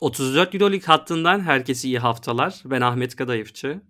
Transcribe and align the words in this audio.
34 0.00 0.54
Euroleague 0.54 0.86
hattından 0.86 1.40
herkese 1.40 1.88
iyi 1.88 1.98
haftalar. 1.98 2.62
Ben 2.64 2.80
Ahmet 2.80 3.16
Kadayıfçı. 3.16 3.80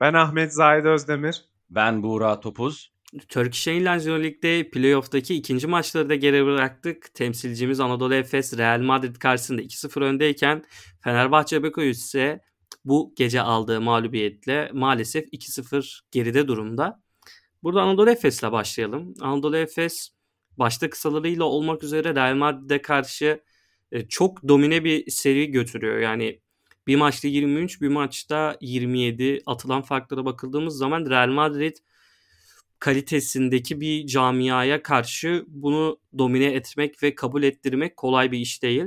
Ben 0.00 0.14
Ahmet 0.14 0.54
Zahid 0.54 0.84
Özdemir. 0.84 1.44
Ben 1.70 2.02
Buğra 2.02 2.40
Topuz. 2.40 2.92
Turkish 3.28 3.68
Airlines 3.68 4.06
Euroleague'de 4.06 4.70
playoff'taki 4.70 5.34
ikinci 5.34 5.66
maçları 5.66 6.08
da 6.08 6.14
geri 6.14 6.46
bıraktık. 6.46 7.14
Temsilcimiz 7.14 7.80
Anadolu 7.80 8.14
Efes 8.14 8.58
Real 8.58 8.80
Madrid 8.80 9.16
karşısında 9.16 9.62
2-0 9.62 10.04
öndeyken 10.04 10.64
Fenerbahçe 11.00 11.62
Bekoyuz 11.62 11.98
ise 11.98 12.40
bu 12.84 13.14
gece 13.16 13.40
aldığı 13.40 13.80
mağlubiyetle 13.80 14.70
maalesef 14.72 15.24
2-0 15.32 16.00
geride 16.10 16.48
durumda. 16.48 17.02
Burada 17.62 17.82
Anadolu 17.82 18.10
Efes'le 18.10 18.42
başlayalım. 18.42 19.14
Anadolu 19.20 19.56
Efes 19.56 20.10
başta 20.58 20.90
kısalarıyla 20.90 21.44
olmak 21.44 21.82
üzere 21.82 22.14
Real 22.14 22.34
Madrid'e 22.34 22.82
karşı 22.82 23.40
e, 23.92 24.08
çok 24.08 24.48
domine 24.48 24.84
bir 24.84 25.10
seri 25.10 25.50
götürüyor. 25.50 25.98
Yani 25.98 26.40
bir 26.86 26.96
maçta 26.96 27.28
23, 27.28 27.80
bir 27.80 27.88
maçta 27.88 28.56
27 28.60 29.42
atılan 29.46 29.82
farklara 29.82 30.24
bakıldığımız 30.24 30.76
zaman 30.76 31.10
Real 31.10 31.28
Madrid 31.28 31.76
kalitesindeki 32.78 33.80
bir 33.80 34.06
camiaya 34.06 34.82
karşı 34.82 35.44
bunu 35.48 35.98
domine 36.18 36.46
etmek 36.46 37.02
ve 37.02 37.14
kabul 37.14 37.42
ettirmek 37.42 37.96
kolay 37.96 38.32
bir 38.32 38.38
iş 38.38 38.62
değil. 38.62 38.84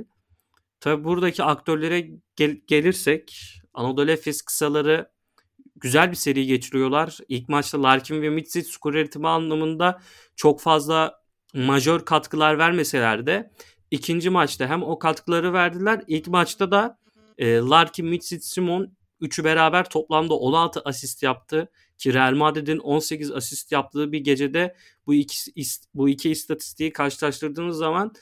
Tabi 0.80 1.04
buradaki 1.04 1.44
aktörlere 1.44 2.10
gel- 2.36 2.62
gelirsek 2.68 3.38
Anadolu 3.74 4.12
Efes 4.12 4.42
kısaları 4.42 5.10
güzel 5.76 6.12
bir 6.12 6.16
seri 6.16 6.46
geçiriyorlar. 6.46 7.18
İlk 7.30 7.50
maçta 7.50 7.84
Larkin 7.84 8.22
ve 8.22 8.30
Mitsic 8.30 8.72
skor 8.72 8.94
üretimi 8.94 9.28
anlamında 9.28 10.02
çok 10.36 10.62
fazla 10.62 11.22
majör 11.54 12.06
katkılar 12.06 12.58
vermeseler 12.58 13.26
de 13.26 13.52
ikinci 13.96 14.30
maçta 14.30 14.68
hem 14.68 14.84
o 14.84 15.00
katkıları 15.00 15.54
verdiler. 15.54 16.04
İlk 16.08 16.28
maçta 16.28 16.72
da 16.72 16.98
e, 17.38 17.56
Larkin, 17.56 18.06
Mitsic, 18.06 18.42
Simon 18.42 18.96
üçü 19.22 19.44
beraber 19.44 19.90
toplamda 19.90 20.34
16 20.34 20.82
asist 20.86 21.24
yaptı 21.24 21.72
ki 21.98 22.14
Real 22.14 22.34
Madrid'in 22.34 22.78
18 22.78 23.32
asist 23.32 23.72
yaptığı 23.72 24.12
bir 24.12 24.20
gecede 24.20 24.76
bu 25.08 25.14
iki 25.14 25.52
bu 25.94 26.10
iki 26.10 26.32
istatistiği 26.32 26.94
karşılaştırdığınız 26.94 27.78
zaman 27.78 28.14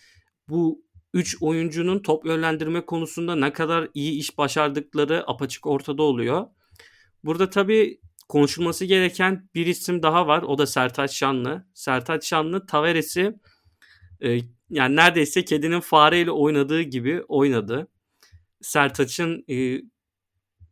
bu 0.49 0.83
3 1.13 1.37
oyuncunun 1.41 1.99
top 1.99 2.25
yönlendirme 2.25 2.85
konusunda 2.85 3.35
ne 3.35 3.53
kadar 3.53 3.87
iyi 3.93 4.19
iş 4.19 4.37
başardıkları 4.37 5.23
apaçık 5.27 5.65
ortada 5.65 6.03
oluyor. 6.03 6.47
Burada 7.23 7.49
tabii 7.49 7.99
konuşulması 8.29 8.85
gereken 8.85 9.49
bir 9.55 9.65
isim 9.65 10.03
daha 10.03 10.27
var. 10.27 10.43
O 10.43 10.57
da 10.57 10.67
Sertaç 10.67 11.11
Şanlı. 11.11 11.65
Sertaç 11.73 12.27
Şanlı 12.27 12.65
Tavares'i 12.65 13.35
e, 14.21 14.39
yani 14.73 14.95
neredeyse 14.95 15.45
kedinin 15.45 15.79
fareyle 15.79 16.31
oynadığı 16.31 16.81
gibi 16.81 17.23
oynadı. 17.27 17.87
Sertaç'ın 18.61 19.45
e, 19.49 19.81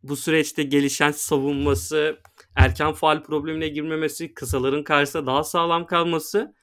bu 0.04 0.16
süreçte 0.16 0.64
gelişen 0.64 1.12
savunması, 1.12 2.20
erken 2.56 2.94
faal 2.94 3.24
problemine 3.24 3.68
girmemesi, 3.68 4.34
kısaların 4.34 4.84
karşısında 4.84 5.26
daha 5.26 5.44
sağlam 5.44 5.86
kalması, 5.86 6.56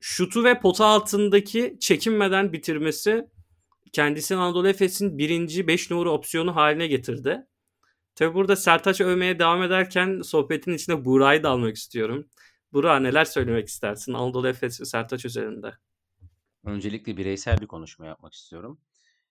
şutu 0.00 0.44
ve 0.44 0.60
pota 0.60 0.86
altındaki 0.86 1.76
çekinmeden 1.80 2.52
bitirmesi 2.52 3.26
kendisini 3.92 4.38
Anadolu 4.38 4.68
Efes'in 4.68 5.18
birinci 5.18 5.66
5 5.66 5.90
numara 5.90 6.10
opsiyonu 6.10 6.56
haline 6.56 6.86
getirdi. 6.86 7.46
Tabi 8.14 8.34
burada 8.34 8.56
Sertaç 8.56 9.00
övmeye 9.00 9.38
devam 9.38 9.62
ederken 9.62 10.20
sohbetin 10.22 10.74
içine 10.74 11.04
Buray'ı 11.04 11.42
da 11.42 11.50
almak 11.50 11.76
istiyorum. 11.76 12.28
Burak 12.72 13.00
neler 13.00 13.24
söylemek 13.24 13.68
istersin 13.68 14.12
Anadolu 14.12 14.48
Efes 14.48 14.80
ve 14.80 14.84
Sertaç 14.84 15.24
üzerinde? 15.24 15.72
Öncelikle 16.64 17.16
bireysel 17.16 17.60
bir 17.60 17.66
konuşma 17.66 18.06
yapmak 18.06 18.32
istiyorum. 18.34 18.80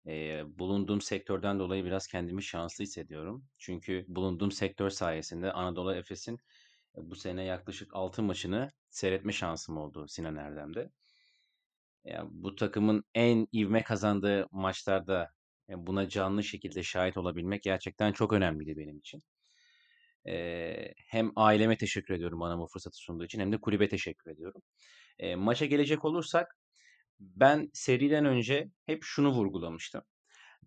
Ee, 0.07 0.43
bulunduğum 0.59 1.01
sektörden 1.01 1.59
dolayı 1.59 1.85
biraz 1.85 2.07
kendimi 2.07 2.43
şanslı 2.43 2.83
hissediyorum. 2.83 3.45
Çünkü 3.57 4.05
bulunduğum 4.07 4.51
sektör 4.51 4.89
sayesinde 4.89 5.51
Anadolu 5.53 5.95
Efes'in 5.95 6.39
bu 6.97 7.15
sene 7.15 7.43
yaklaşık 7.43 7.95
6 7.95 8.23
maçını 8.23 8.72
seyretme 8.89 9.31
şansım 9.33 9.78
oldu 9.78 10.07
Sinan 10.07 10.35
Erdem'de. 10.35 10.89
Yani 12.06 12.29
bu 12.33 12.56
takımın 12.56 13.03
en 13.16 13.47
ivme 13.53 13.83
kazandığı 13.83 14.47
maçlarda 14.51 15.29
buna 15.69 16.09
canlı 16.09 16.44
şekilde 16.44 16.83
şahit 16.83 17.17
olabilmek 17.17 17.63
gerçekten 17.63 18.11
çok 18.13 18.33
önemliydi 18.33 18.77
benim 18.77 18.97
için. 18.97 19.23
Ee, 20.27 20.94
hem 21.07 21.31
aileme 21.35 21.77
teşekkür 21.77 22.13
ediyorum 22.13 22.39
bana 22.39 22.59
bu 22.59 22.67
fırsatı 22.67 22.97
sunduğu 22.97 23.25
için 23.25 23.39
hem 23.39 23.51
de 23.51 23.57
kulübe 23.61 23.88
teşekkür 23.89 24.31
ediyorum. 24.31 24.61
Ee, 25.19 25.35
maça 25.35 25.66
gelecek 25.66 26.06
olursak 26.06 26.57
ben 27.21 27.69
seriden 27.73 28.25
önce 28.25 28.69
hep 28.85 29.03
şunu 29.03 29.31
vurgulamıştım. 29.31 30.01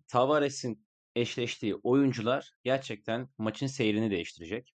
Tavares'in 0.07 0.85
eşleştiği 1.15 1.75
oyuncular 1.75 2.51
gerçekten 2.63 3.29
maçın 3.37 3.67
seyrini 3.67 4.11
değiştirecek. 4.11 4.73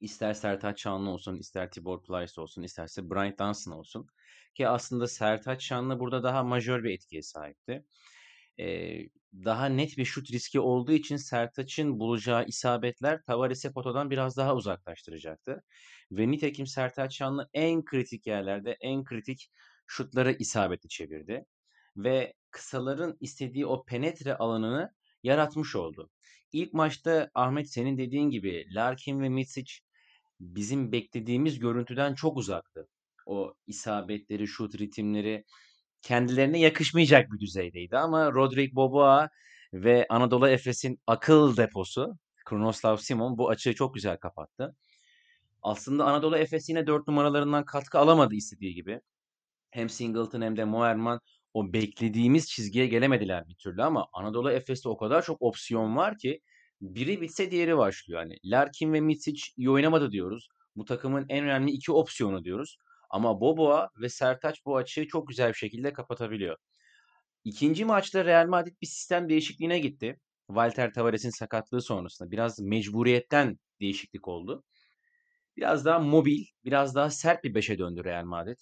İster 0.00 0.34
Sertaç 0.34 0.80
Şanlı 0.82 1.10
olsun, 1.10 1.36
ister 1.36 1.70
Tibor 1.70 2.02
Plyce 2.02 2.40
olsun, 2.40 2.62
isterse 2.62 3.10
Bryant 3.10 3.38
Johnson 3.38 3.72
olsun. 3.72 4.06
Ki 4.54 4.68
aslında 4.68 5.06
Sertaç 5.06 5.64
Şanlı 5.64 6.00
burada 6.00 6.22
daha 6.22 6.42
majör 6.42 6.84
bir 6.84 6.90
etkiye 6.90 7.22
sahipti. 7.22 7.84
Ee, 8.60 8.98
daha 9.34 9.66
net 9.66 9.98
bir 9.98 10.04
şut 10.04 10.30
riski 10.32 10.60
olduğu 10.60 10.92
için 10.92 11.16
Sertaç'ın 11.16 11.98
bulacağı 12.00 12.44
isabetler 12.46 13.22
Tavares'i 13.22 13.72
potadan 13.72 14.10
biraz 14.10 14.36
daha 14.36 14.54
uzaklaştıracaktı. 14.56 15.62
Ve 16.12 16.30
nitekim 16.30 16.66
Sertaç 16.66 17.16
Şanlı 17.16 17.48
en 17.54 17.84
kritik 17.84 18.26
yerlerde 18.26 18.76
en 18.80 19.04
kritik 19.04 19.50
şutları 19.90 20.32
isabetli 20.32 20.88
çevirdi. 20.88 21.44
Ve 21.96 22.34
kısaların 22.50 23.16
istediği 23.20 23.66
o 23.66 23.84
penetre 23.84 24.36
alanını 24.36 24.94
yaratmış 25.22 25.76
oldu. 25.76 26.10
İlk 26.52 26.74
maçta 26.74 27.30
Ahmet 27.34 27.72
senin 27.72 27.98
dediğin 27.98 28.30
gibi 28.30 28.66
Larkin 28.74 29.20
ve 29.20 29.28
Mitsic 29.28 29.72
bizim 30.40 30.92
beklediğimiz 30.92 31.58
görüntüden 31.58 32.14
çok 32.14 32.36
uzaktı. 32.36 32.88
O 33.26 33.54
isabetleri, 33.66 34.46
şut 34.48 34.78
ritimleri 34.78 35.44
kendilerine 36.02 36.58
yakışmayacak 36.60 37.32
bir 37.32 37.40
düzeydeydi 37.40 37.98
ama 37.98 38.32
Rodrik 38.32 38.74
Boboa 38.74 39.28
ve 39.72 40.06
Anadolu 40.10 40.48
Efes'in 40.48 41.00
akıl 41.06 41.56
deposu 41.56 42.18
Kronoslav 42.44 42.96
Simon 42.96 43.38
bu 43.38 43.48
açığı 43.48 43.74
çok 43.74 43.94
güzel 43.94 44.16
kapattı. 44.16 44.76
Aslında 45.62 46.04
Anadolu 46.04 46.36
Efes 46.36 46.68
yine 46.68 46.86
4 46.86 47.08
numaralarından 47.08 47.64
katkı 47.64 47.98
alamadı 47.98 48.34
istediği 48.34 48.74
gibi. 48.74 49.00
Hem 49.70 49.88
Singleton 49.88 50.42
hem 50.42 50.56
de 50.56 50.64
Moerman 50.64 51.20
o 51.54 51.72
beklediğimiz 51.72 52.48
çizgiye 52.48 52.86
gelemediler 52.86 53.48
bir 53.48 53.54
türlü 53.54 53.82
ama 53.82 54.06
Anadolu 54.12 54.50
Efes'te 54.50 54.88
o 54.88 54.96
kadar 54.96 55.22
çok 55.22 55.42
opsiyon 55.42 55.96
var 55.96 56.18
ki 56.18 56.40
biri 56.80 57.20
bitse 57.20 57.50
diğeri 57.50 57.76
başlıyor. 57.76 58.20
Yani 58.20 58.36
Larkin 58.44 58.92
ve 58.92 59.00
Mitsic 59.00 59.42
iyi 59.56 59.70
oynamadı 59.70 60.10
diyoruz. 60.12 60.48
Bu 60.76 60.84
takımın 60.84 61.26
en 61.28 61.44
önemli 61.44 61.70
iki 61.70 61.92
opsiyonu 61.92 62.44
diyoruz. 62.44 62.76
Ama 63.10 63.40
Boboa 63.40 63.88
ve 64.00 64.08
Sertaç 64.08 64.64
bu 64.66 64.76
açığı 64.76 65.06
çok 65.08 65.28
güzel 65.28 65.48
bir 65.48 65.54
şekilde 65.54 65.92
kapatabiliyor. 65.92 66.56
İkinci 67.44 67.84
maçta 67.84 68.24
Real 68.24 68.46
Madrid 68.48 68.76
bir 68.82 68.86
sistem 68.86 69.28
değişikliğine 69.28 69.78
gitti. 69.78 70.20
Walter 70.46 70.92
Tavares'in 70.92 71.30
sakatlığı 71.30 71.82
sonrasında 71.82 72.30
biraz 72.30 72.60
mecburiyetten 72.60 73.58
değişiklik 73.80 74.28
oldu. 74.28 74.64
Biraz 75.56 75.84
daha 75.84 75.98
mobil, 75.98 76.44
biraz 76.64 76.94
daha 76.94 77.10
sert 77.10 77.44
bir 77.44 77.54
beşe 77.54 77.78
döndü 77.78 78.04
Real 78.04 78.24
Madrid. 78.24 78.58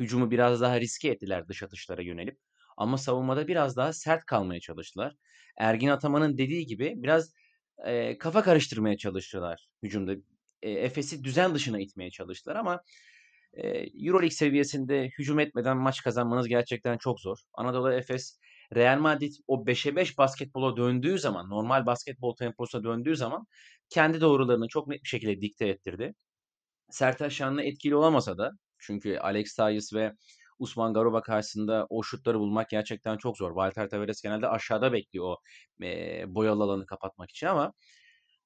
Hücumu 0.00 0.30
biraz 0.30 0.60
daha 0.60 0.80
riske 0.80 1.08
ettiler 1.08 1.48
dış 1.48 1.62
atışlara 1.62 2.02
yönelip. 2.02 2.38
Ama 2.76 2.98
savunmada 2.98 3.48
biraz 3.48 3.76
daha 3.76 3.92
sert 3.92 4.24
kalmaya 4.26 4.60
çalıştılar. 4.60 5.14
Ergin 5.58 5.88
Ataman'ın 5.88 6.38
dediği 6.38 6.66
gibi 6.66 6.94
biraz 6.96 7.32
e, 7.86 8.18
kafa 8.18 8.42
karıştırmaya 8.42 8.96
çalıştılar 8.96 9.68
hücumda. 9.82 10.12
E, 10.62 10.70
Efes'i 10.70 11.24
düzen 11.24 11.54
dışına 11.54 11.80
itmeye 11.80 12.10
çalıştılar 12.10 12.56
ama 12.56 12.80
e, 13.52 13.68
Euroleague 14.06 14.30
seviyesinde 14.30 15.10
hücum 15.18 15.40
etmeden 15.40 15.76
maç 15.76 16.02
kazanmanız 16.02 16.48
gerçekten 16.48 16.98
çok 16.98 17.20
zor. 17.20 17.38
Anadolu 17.54 17.92
Efes 17.92 18.38
Real 18.74 18.98
Madrid 18.98 19.32
o 19.46 19.66
5'e 19.66 19.96
5 19.96 20.18
basketbola 20.18 20.76
döndüğü 20.76 21.18
zaman, 21.18 21.50
normal 21.50 21.86
basketbol 21.86 22.36
temposuna 22.36 22.84
döndüğü 22.84 23.16
zaman 23.16 23.46
kendi 23.88 24.20
doğrularını 24.20 24.68
çok 24.68 24.88
net 24.88 25.04
bir 25.04 25.08
şekilde 25.08 25.40
dikte 25.40 25.68
ettirdi. 25.68 26.14
Sertaç 26.90 27.32
Şanlı 27.32 27.62
etkili 27.62 27.96
olamasa 27.96 28.38
da 28.38 28.52
çünkü 28.80 29.18
Alex 29.18 29.52
Sayas 29.54 29.94
ve 29.94 30.12
Usman 30.58 30.94
Garuba 30.94 31.22
karşısında 31.22 31.86
o 31.90 32.02
şutları 32.02 32.38
bulmak 32.38 32.68
gerçekten 32.70 33.16
çok 33.16 33.36
zor. 33.36 33.50
Walter 33.50 33.88
Tavares 33.88 34.22
genelde 34.22 34.48
aşağıda 34.48 34.92
bekliyor 34.92 35.24
o 35.26 35.36
e, 35.84 36.24
boyalı 36.34 36.62
alanı 36.62 36.86
kapatmak 36.86 37.30
için 37.30 37.46
ama 37.46 37.72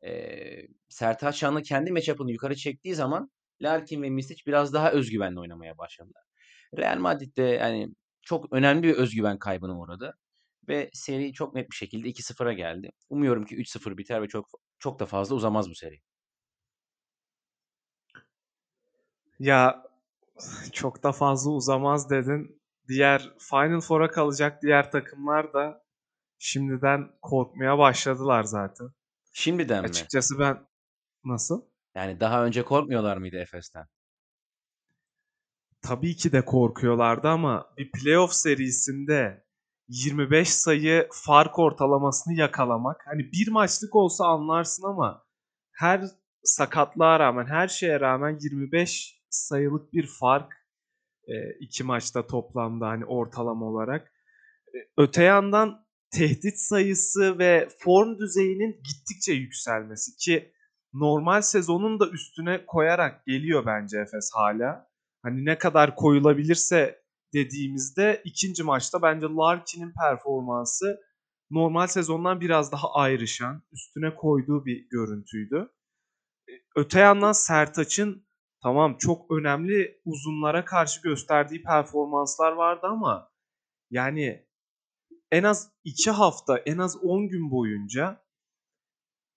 e, 0.05 0.43
Sertaç 0.89 1.37
Şanlı 1.37 1.63
kendi 1.63 1.93
matchup'ını 1.93 2.33
yukarı 2.33 2.57
çektiği 2.57 2.95
zaman 2.95 3.31
Larkin 3.63 4.03
ve 4.03 4.11
Misic 4.11 4.43
biraz 4.47 4.75
daha 4.75 4.93
özgüvenli 4.93 5.41
oynamaya 5.41 5.79
başladılar. 5.79 6.23
Real 6.77 6.99
Madrid'de 6.99 7.43
yani 7.43 7.89
çok 8.23 8.53
önemli 8.53 8.83
bir 8.83 8.95
özgüven 8.95 9.39
kaybına 9.39 9.79
uğradı 9.79 10.19
ve 10.69 10.91
seri 10.93 11.33
çok 11.33 11.55
net 11.55 11.71
bir 11.71 11.77
şekilde 11.77 12.09
2-0'a 12.09 12.53
geldi. 12.53 12.91
Umuyorum 13.11 13.45
ki 13.45 13.57
3-0 13.57 13.99
biter 13.99 14.23
ve 14.23 14.29
çok 14.29 14.49
çok 14.79 15.01
da 15.01 15.07
fazla 15.07 15.37
uzamaz 15.37 15.71
bu 15.71 15.75
seri. 15.75 16.01
Ya 19.39 19.83
çok 20.73 21.03
da 21.03 21.13
fazla 21.13 21.51
uzamaz 21.51 22.11
dedin. 22.11 22.63
Diğer 22.89 23.33
Final 23.39 23.81
Four'a 23.81 24.11
kalacak 24.11 24.63
diğer 24.63 24.91
takımlar 24.91 25.53
da 25.53 25.85
şimdiden 26.39 27.11
korkmaya 27.23 27.79
başladılar 27.79 28.43
zaten. 28.43 28.89
Şimdiden 29.33 29.83
mi? 29.83 29.89
Açıkçası 29.89 30.39
ben 30.39 30.67
nasıl? 31.25 31.63
Yani 31.95 32.21
daha 32.21 32.45
önce 32.45 32.63
korkmuyorlar 32.63 33.17
mıydı 33.17 33.37
Efes'ten? 33.37 33.87
Tabii 35.83 36.17
ki 36.17 36.33
de 36.33 36.45
korkuyorlardı 36.45 37.29
ama 37.29 37.67
bir 37.79 37.91
playoff 37.93 38.33
serisinde 38.33 39.45
25 39.89 40.49
sayı 40.49 41.09
fark 41.13 41.59
ortalamasını 41.59 42.35
yakalamak 42.35 43.03
hani 43.07 43.33
bir 43.33 43.49
maçlık 43.49 43.97
olsa 43.97 44.27
anlarsın 44.27 44.87
ama 44.87 45.25
her 45.73 46.05
sakatlığa 46.45 47.21
rağmen 47.21 47.47
her 47.47 47.69
şeye 47.69 48.01
rağmen 48.01 48.39
25 48.41 49.22
sayılık 49.35 49.93
bir 49.93 50.07
fark 50.07 50.53
e, 51.29 51.35
iki 51.61 51.85
maçta 51.85 52.27
toplamda 52.27 52.89
hani 52.89 53.05
ortalama 53.05 53.67
olarak. 53.67 54.13
E, 54.75 54.79
öte 54.97 55.23
yandan 55.23 55.87
tehdit 56.11 56.59
sayısı 56.59 57.39
ve 57.39 57.69
form 57.79 58.19
düzeyinin 58.19 58.73
gittikçe 58.73 59.33
yükselmesi 59.33 60.17
ki 60.17 60.53
normal 60.93 61.43
sezonun 61.43 62.01
da 62.01 62.09
üstüne 62.09 62.67
koyarak 62.67 63.27
geliyor 63.27 63.67
bence 63.67 63.99
Efes 63.99 64.31
hala. 64.35 64.87
Hani 65.23 65.45
ne 65.45 65.59
kadar 65.59 65.97
koyulabilirse 65.97 67.03
dediğimizde 67.35 68.23
ikinci 68.25 68.63
maçta 68.63 69.03
bence 69.03 69.27
Larkin'in 69.27 69.93
performansı 69.93 71.01
normal 71.51 71.87
sezondan 71.87 72.41
biraz 72.41 72.73
daha 72.73 72.93
ayrışan, 72.95 73.63
üstüne 73.73 74.15
koyduğu 74.15 74.67
bir 74.67 74.89
görüntüydü. 74.91 75.69
E, 76.49 76.53
öte 76.77 77.01
yandan 77.01 77.33
Sertaç'ın 77.33 78.27
tamam 78.63 78.97
çok 78.99 79.31
önemli 79.31 80.01
uzunlara 80.05 80.65
karşı 80.65 81.03
gösterdiği 81.03 81.63
performanslar 81.63 82.53
vardı 82.53 82.87
ama 82.87 83.33
yani 83.91 84.47
en 85.31 85.43
az 85.43 85.73
2 85.85 86.11
hafta, 86.11 86.59
en 86.59 86.79
az 86.79 86.97
10 87.05 87.29
gün 87.29 87.51
boyunca 87.51 88.23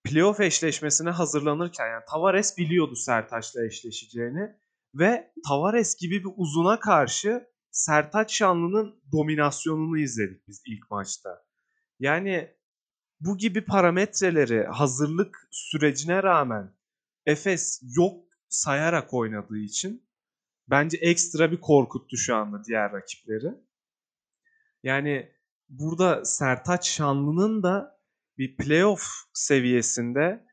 playoff 0.03 0.39
eşleşmesine 0.39 1.09
hazırlanırken 1.09 1.87
yani 1.87 2.03
Tavares 2.09 2.57
biliyordu 2.57 2.95
Sertaç'la 2.95 3.65
eşleşeceğini 3.65 4.55
ve 4.93 5.31
Tavares 5.47 5.95
gibi 5.95 6.23
bir 6.23 6.31
uzuna 6.35 6.79
karşı 6.79 7.47
Sertaç 7.71 8.33
Şanlı'nın 8.33 9.01
dominasyonunu 9.11 9.97
izledik 9.97 10.47
biz 10.47 10.63
ilk 10.65 10.91
maçta. 10.91 11.45
Yani 11.99 12.55
bu 13.19 13.37
gibi 13.37 13.65
parametreleri 13.65 14.63
hazırlık 14.67 15.47
sürecine 15.51 16.23
rağmen 16.23 16.75
Efes 17.25 17.81
yok 17.97 18.24
sayarak 18.49 19.13
oynadığı 19.13 19.57
için 19.57 20.09
bence 20.67 20.97
ekstra 20.97 21.51
bir 21.51 21.61
korkuttu 21.61 22.17
şu 22.17 22.35
anda 22.35 22.63
diğer 22.63 22.91
rakipleri. 22.91 23.53
Yani 24.83 25.31
burada 25.69 26.25
Sertaç 26.25 26.89
Şanlı'nın 26.89 27.63
da 27.63 27.99
bir 28.37 28.57
playoff 28.57 29.03
seviyesinde 29.33 30.45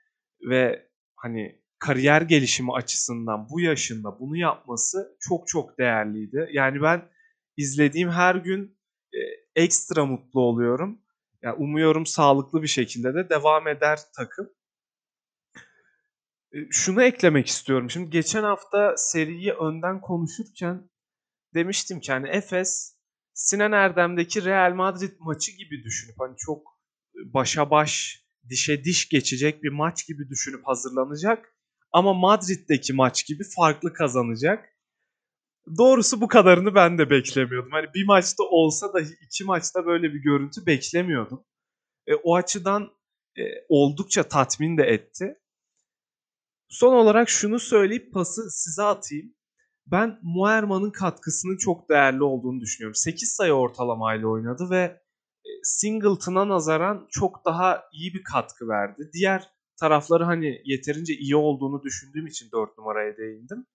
ve 0.48 0.88
hani 1.16 1.62
kariyer 1.78 2.22
gelişimi 2.22 2.72
açısından 2.72 3.48
bu 3.50 3.60
yaşında 3.60 4.20
bunu 4.20 4.36
yapması 4.36 5.16
çok 5.20 5.48
çok 5.48 5.78
değerliydi. 5.78 6.48
Yani 6.52 6.82
ben 6.82 7.08
izlediğim 7.56 8.10
her 8.10 8.34
gün 8.34 8.78
e, 9.12 9.20
ekstra 9.62 10.06
mutlu 10.06 10.40
oluyorum. 10.40 11.00
Yani 11.42 11.54
umuyorum 11.54 12.06
sağlıklı 12.06 12.62
bir 12.62 12.68
şekilde 12.68 13.14
de 13.14 13.28
devam 13.30 13.68
eder 13.68 13.98
takım. 14.16 14.50
Şunu 16.70 17.02
eklemek 17.02 17.46
istiyorum. 17.46 17.90
Şimdi 17.90 18.10
geçen 18.10 18.42
hafta 18.42 18.94
seriyi 18.96 19.52
önden 19.52 20.00
konuşurken 20.00 20.90
demiştim 21.54 22.00
ki 22.00 22.12
hani 22.12 22.28
Efes 22.28 22.96
Sinan 23.34 23.72
Erdem'deki 23.72 24.44
Real 24.44 24.74
Madrid 24.74 25.12
maçı 25.18 25.52
gibi 25.52 25.84
düşünüp 25.84 26.16
hani 26.18 26.36
çok 26.36 26.66
başa 27.14 27.70
baş, 27.70 28.22
dişe 28.48 28.84
diş 28.84 29.08
geçecek 29.08 29.62
bir 29.62 29.72
maç 29.72 30.06
gibi 30.06 30.28
düşünüp 30.28 30.66
hazırlanacak. 30.66 31.56
Ama 31.92 32.14
Madrid'deki 32.14 32.92
maç 32.92 33.26
gibi 33.26 33.44
farklı 33.56 33.92
kazanacak. 33.92 34.68
Doğrusu 35.78 36.20
bu 36.20 36.28
kadarını 36.28 36.74
ben 36.74 36.98
de 36.98 37.10
beklemiyordum. 37.10 37.72
Hani 37.72 37.86
bir 37.94 38.06
maçta 38.06 38.42
olsa 38.42 38.92
da 38.92 39.00
iki 39.00 39.44
maçta 39.44 39.86
böyle 39.86 40.14
bir 40.14 40.22
görüntü 40.22 40.66
beklemiyordum. 40.66 41.44
E, 42.06 42.14
o 42.14 42.36
açıdan 42.36 42.90
e, 43.38 43.42
oldukça 43.68 44.22
tatmin 44.22 44.78
de 44.78 44.82
etti. 44.82 45.41
Son 46.72 46.92
olarak 46.92 47.28
şunu 47.28 47.58
söyleyip 47.58 48.12
pası 48.12 48.50
size 48.50 48.82
atayım. 48.82 49.34
Ben 49.86 50.18
Muerman'ın 50.22 50.90
katkısının 50.90 51.56
çok 51.56 51.88
değerli 51.88 52.22
olduğunu 52.22 52.60
düşünüyorum. 52.60 52.94
8 52.94 53.32
sayı 53.32 53.52
ortalamayla 53.52 54.28
oynadı 54.28 54.70
ve 54.70 55.00
e, 55.44 55.50
Singleton'a 55.62 56.48
nazaran 56.48 57.06
çok 57.10 57.44
daha 57.44 57.84
iyi 57.92 58.14
bir 58.14 58.22
katkı 58.22 58.68
verdi. 58.68 59.10
Diğer 59.12 59.50
tarafları 59.80 60.24
hani 60.24 60.60
yeterince 60.64 61.14
iyi 61.14 61.36
olduğunu 61.36 61.82
düşündüğüm 61.82 62.26
için 62.26 62.48
4 62.52 62.78
numaraya 62.78 63.16
değindim. 63.16 63.66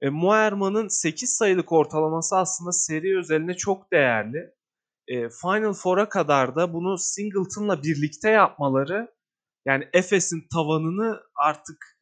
E, 0.00 0.08
Muerman'ın 0.08 0.88
8 0.88 1.36
sayılık 1.36 1.72
ortalaması 1.72 2.36
aslında 2.36 2.72
seri 2.72 3.18
özeline 3.18 3.56
çok 3.56 3.92
değerli. 3.92 4.54
E, 5.08 5.28
Final 5.28 5.72
Four'a 5.72 6.08
kadar 6.08 6.56
da 6.56 6.72
bunu 6.72 6.98
Singleton'la 6.98 7.82
birlikte 7.82 8.30
yapmaları 8.30 9.14
yani 9.66 9.88
Efes'in 9.92 10.46
tavanını 10.52 11.20
artık 11.34 11.92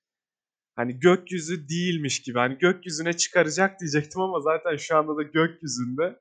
hani 0.80 0.98
gökyüzü 0.98 1.68
değilmiş 1.68 2.22
gibi. 2.22 2.38
Hani 2.38 2.58
gökyüzüne 2.58 3.12
çıkaracak 3.12 3.80
diyecektim 3.80 4.20
ama 4.20 4.40
zaten 4.40 4.76
şu 4.76 4.96
anda 4.96 5.16
da 5.16 5.22
gökyüzünde. 5.22 6.18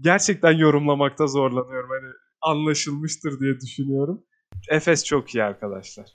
Gerçekten 0.00 0.52
yorumlamakta 0.52 1.26
zorlanıyorum. 1.26 1.90
Hani 1.90 2.12
anlaşılmıştır 2.40 3.40
diye 3.40 3.60
düşünüyorum. 3.60 4.22
Efes 4.70 5.04
çok 5.04 5.34
iyi 5.34 5.44
arkadaşlar. 5.44 6.06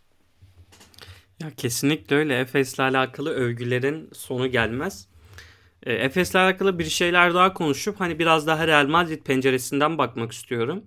Ya 1.39 1.51
kesinlikle 1.57 2.15
öyle. 2.15 2.39
Efes'le 2.39 2.79
alakalı 2.79 3.29
övgülerin 3.33 4.09
sonu 4.13 4.47
gelmez. 4.47 5.07
E, 5.83 5.93
Efes'le 5.93 6.35
alakalı 6.35 6.79
bir 6.79 6.85
şeyler 6.85 7.33
daha 7.33 7.53
konuşup 7.53 7.99
hani 7.99 8.19
biraz 8.19 8.47
daha 8.47 8.67
Real 8.67 8.87
Madrid 8.87 9.23
penceresinden 9.23 9.97
bakmak 9.97 10.31
istiyorum. 10.31 10.83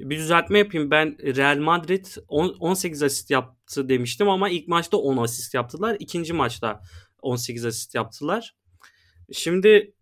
Bir 0.00 0.18
düzeltme 0.18 0.58
yapayım. 0.58 0.90
Ben 0.90 1.36
Real 1.36 1.58
Madrid 1.58 2.06
18 2.28 3.02
asist 3.02 3.30
yaptı 3.30 3.88
demiştim 3.88 4.28
ama 4.28 4.48
ilk 4.48 4.68
maçta 4.68 4.96
10 4.96 5.16
asist 5.16 5.54
yaptılar. 5.54 5.96
İkinci 6.00 6.32
maçta 6.32 6.82
18 7.22 7.64
asist 7.64 7.94
yaptılar. 7.94 8.56
Şimdi 9.32 9.94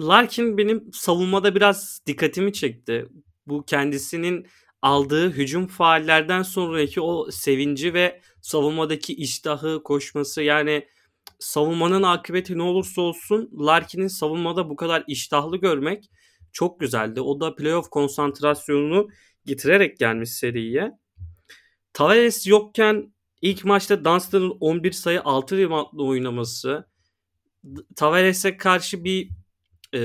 Larkin 0.00 0.58
benim 0.58 0.92
savunmada 0.92 1.54
biraz 1.54 2.00
dikkatimi 2.06 2.52
çekti. 2.52 3.08
Bu 3.46 3.64
kendisinin 3.64 4.46
aldığı 4.82 5.30
hücum 5.30 5.66
faallerden 5.66 6.42
sonraki 6.42 7.00
o 7.00 7.30
sevinci 7.30 7.94
ve 7.94 8.20
savunmadaki 8.42 9.14
iştahı, 9.14 9.82
koşması 9.82 10.42
yani 10.42 10.88
savunmanın 11.38 12.02
akıbeti 12.02 12.58
ne 12.58 12.62
olursa 12.62 13.00
olsun 13.00 13.50
Larkin'in 13.58 14.08
savunmada 14.08 14.70
bu 14.70 14.76
kadar 14.76 15.04
iştahlı 15.08 15.56
görmek 15.56 16.10
çok 16.52 16.80
güzeldi. 16.80 17.20
O 17.20 17.40
da 17.40 17.54
playoff 17.54 17.90
konsantrasyonunu 17.90 19.08
getirerek 19.46 19.98
gelmiş 19.98 20.30
seriye. 20.30 20.92
Tavares 21.92 22.46
yokken 22.46 23.14
ilk 23.42 23.64
maçta 23.64 24.04
Dunstan'ın 24.04 24.56
11 24.60 24.92
sayı 24.92 25.22
6 25.22 25.58
reboundla 25.58 26.02
oynaması 26.02 26.86
Tavares'e 27.96 28.56
karşı 28.56 29.04
bir 29.04 29.30
e, 29.94 30.00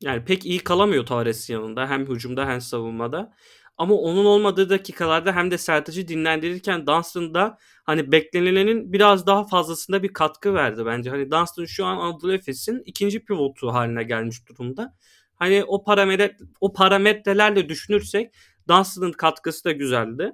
yani 0.00 0.24
pek 0.24 0.46
iyi 0.46 0.58
kalamıyor 0.58 1.06
Tavares 1.06 1.50
yanında 1.50 1.90
hem 1.90 2.06
hücumda 2.06 2.46
hem 2.46 2.60
savunmada. 2.60 3.34
Ama 3.76 3.94
onun 3.94 4.24
olmadığı 4.24 4.70
dakikalarda 4.70 5.36
hem 5.36 5.50
de 5.50 5.58
Sertaç'ı 5.58 6.08
dinlendirirken 6.08 6.86
Dunstan 6.86 7.56
hani 7.84 8.12
beklenilenin 8.12 8.92
biraz 8.92 9.26
daha 9.26 9.44
fazlasında 9.46 10.02
bir 10.02 10.12
katkı 10.12 10.54
verdi 10.54 10.86
bence. 10.86 11.10
Hani 11.10 11.30
Dunstan 11.30 11.64
şu 11.64 11.84
an 11.84 11.96
Anadolu 11.96 12.34
Efes'in 12.34 12.82
ikinci 12.86 13.24
pivotu 13.24 13.72
haline 13.72 14.02
gelmiş 14.02 14.48
durumda. 14.48 14.96
Hani 15.44 15.64
o 15.64 15.84
parametre 15.84 16.36
o 16.60 16.72
parametrelerle 16.72 17.68
düşünürsek 17.68 18.34
Dunstan'ın 18.68 19.12
katkısı 19.12 19.64
da 19.64 19.72
güzeldi. 19.72 20.32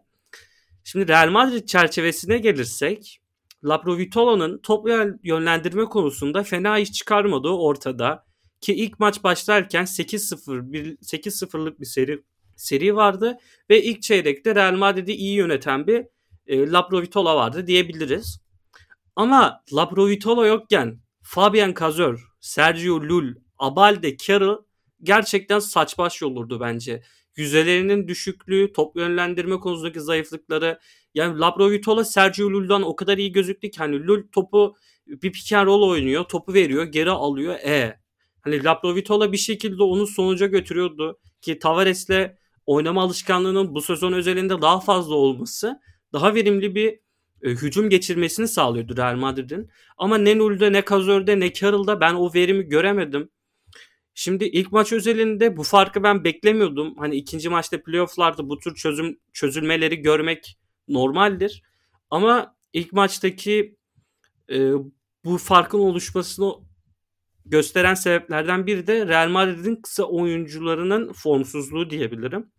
Şimdi 0.84 1.08
Real 1.08 1.30
Madrid 1.30 1.66
çerçevesine 1.66 2.38
gelirsek 2.38 3.20
Laprovitola'nın 3.64 4.58
top 4.58 4.88
yönlendirme 5.22 5.84
konusunda 5.84 6.42
fena 6.42 6.78
iş 6.78 6.92
çıkarmadığı 6.92 7.48
ortada. 7.48 8.24
Ki 8.60 8.74
ilk 8.74 9.00
maç 9.00 9.24
başlarken 9.24 9.84
8-0 9.84 10.72
bir 10.72 10.96
8-0'lık 10.96 11.80
bir 11.80 11.86
seri 11.86 12.24
seri 12.56 12.96
vardı 12.96 13.38
ve 13.70 13.82
ilk 13.82 14.02
çeyrekte 14.02 14.54
Real 14.54 14.74
Madrid'i 14.74 15.12
iyi 15.12 15.34
yöneten 15.34 15.86
bir 15.86 16.06
e, 16.46 16.70
Laprovitola 16.70 17.36
vardı 17.36 17.66
diyebiliriz. 17.66 18.40
Ama 19.16 19.62
Laprovitola 19.72 20.46
yokken 20.46 21.00
Fabian 21.22 21.74
Cazor, 21.80 22.34
Sergio 22.40 23.00
Lul, 23.00 23.34
Abalde, 23.58 24.16
Carroll 24.16 24.69
gerçekten 25.02 25.58
saç 25.58 25.98
baş 25.98 26.22
olurdu 26.22 26.60
bence. 26.60 27.02
Yüzelerinin 27.36 28.08
düşüklüğü, 28.08 28.72
top 28.72 28.96
yönlendirme 28.96 29.56
konusundaki 29.56 30.00
zayıflıkları. 30.00 30.78
Yani 31.14 31.38
Labrovitola 31.38 32.04
Sergio 32.04 32.50
Lul'dan 32.50 32.82
o 32.82 32.96
kadar 32.96 33.18
iyi 33.18 33.32
gözüktü 33.32 33.70
ki 33.70 33.78
hani 33.78 34.06
Lul 34.06 34.22
topu 34.32 34.76
bir 35.06 35.32
pick 35.32 35.52
and 35.52 35.66
roll 35.66 35.82
oynuyor. 35.82 36.24
Topu 36.24 36.54
veriyor, 36.54 36.84
geri 36.84 37.10
alıyor. 37.10 37.54
E 37.54 38.00
hani 38.40 38.64
Labrovitola 38.64 39.32
bir 39.32 39.36
şekilde 39.36 39.82
onu 39.82 40.06
sonuca 40.06 40.46
götürüyordu 40.46 41.18
ki 41.40 41.58
Tavares'le 41.58 42.36
oynama 42.66 43.02
alışkanlığının 43.02 43.74
bu 43.74 43.80
sezon 43.80 44.12
özelinde 44.12 44.62
daha 44.62 44.80
fazla 44.80 45.14
olması 45.14 45.80
daha 46.12 46.34
verimli 46.34 46.74
bir 46.74 47.00
e, 47.42 47.50
hücum 47.50 47.90
geçirmesini 47.90 48.48
sağlıyordu 48.48 48.96
Real 48.96 49.16
Madrid'in. 49.16 49.70
Ama 49.96 50.18
ne 50.18 50.38
Nul'de 50.38 50.72
ne 50.72 50.84
Cazor'da 50.90 51.36
ne 51.36 51.52
Carroll'da 51.52 52.00
ben 52.00 52.14
o 52.14 52.34
verimi 52.34 52.68
göremedim. 52.68 53.30
Şimdi 54.22 54.44
ilk 54.44 54.72
maç 54.72 54.92
özelinde 54.92 55.56
bu 55.56 55.62
farkı 55.62 56.02
ben 56.02 56.24
beklemiyordum. 56.24 56.94
Hani 56.98 57.16
ikinci 57.16 57.48
maçta 57.48 57.82
playofflarda 57.82 58.48
bu 58.48 58.58
tür 58.58 58.74
çözüm 58.74 59.18
çözülmeleri 59.32 59.96
görmek 59.96 60.58
normaldir. 60.88 61.62
Ama 62.10 62.56
ilk 62.72 62.92
maçtaki 62.92 63.76
e, 64.52 64.72
bu 65.24 65.38
farkın 65.38 65.78
oluşmasını 65.78 66.52
gösteren 67.46 67.94
sebeplerden 67.94 68.66
biri 68.66 68.86
de 68.86 69.06
Real 69.06 69.28
Madrid'in 69.28 69.76
kısa 69.76 70.02
oyuncularının 70.02 71.12
formsuzluğu 71.12 71.90
diyebilirim. 71.90 72.52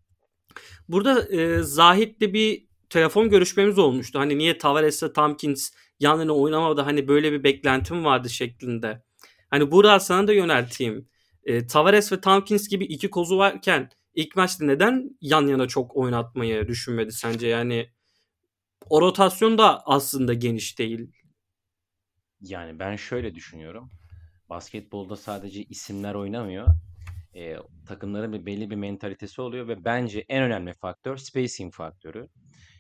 Burada 0.88 1.28
e, 1.28 1.64
Zahit'le 1.64 2.34
bir 2.34 2.68
telefon 2.90 3.30
görüşmemiz 3.30 3.80
olmuştu. 3.80 4.20
Hani 4.20 4.38
niye 4.38 4.58
Tavares'le 4.58 5.14
Tompkins 5.16 5.72
yan 6.00 6.20
yana 6.20 6.34
oynamadı 6.34 6.82
hani 6.82 7.08
böyle 7.08 7.32
bir 7.32 7.44
beklentim 7.44 8.06
vardı 8.06 8.30
şeklinde. 8.30 9.04
Hani 9.50 9.72
burada 9.72 10.00
sana 10.00 10.28
da 10.28 10.34
yönelteyim. 10.34 11.12
E, 11.44 11.68
Tavares 11.68 12.12
ve 12.12 12.22
Tompkins 12.22 12.68
gibi 12.68 12.86
iki 12.86 13.10
kozu 13.10 13.38
varken 13.38 13.90
ilk 14.14 14.36
maçta 14.36 14.66
neden 14.66 15.18
yan 15.22 15.48
yana 15.48 15.68
çok 15.68 15.96
oynatmayı 15.96 16.68
düşünmedi 16.68 17.12
sence? 17.12 17.48
Yani 17.48 17.90
o 18.90 19.02
rotasyon 19.02 19.58
da 19.58 19.82
aslında 19.86 20.34
geniş 20.34 20.80
değil. 20.80 21.12
Yani 22.42 22.80
ben 22.80 22.96
şöyle 22.96 23.36
düşünüyorum. 23.36 23.90
Basketbolda 24.50 25.16
sadece 25.16 25.64
isimler 25.64 26.16
oynamıyor. 26.16 26.68
E, 27.36 27.56
takımların 27.88 28.34
bir 28.34 28.46
belli 28.46 28.70
bir 28.70 28.76
mentalitesi 28.76 29.42
oluyor 29.42 29.68
ve 29.68 29.86
bence 29.86 30.26
en 30.30 30.44
önemli 30.44 30.74
faktör 30.74 31.18
spacing 31.18 31.74
faktörü. 31.74 32.30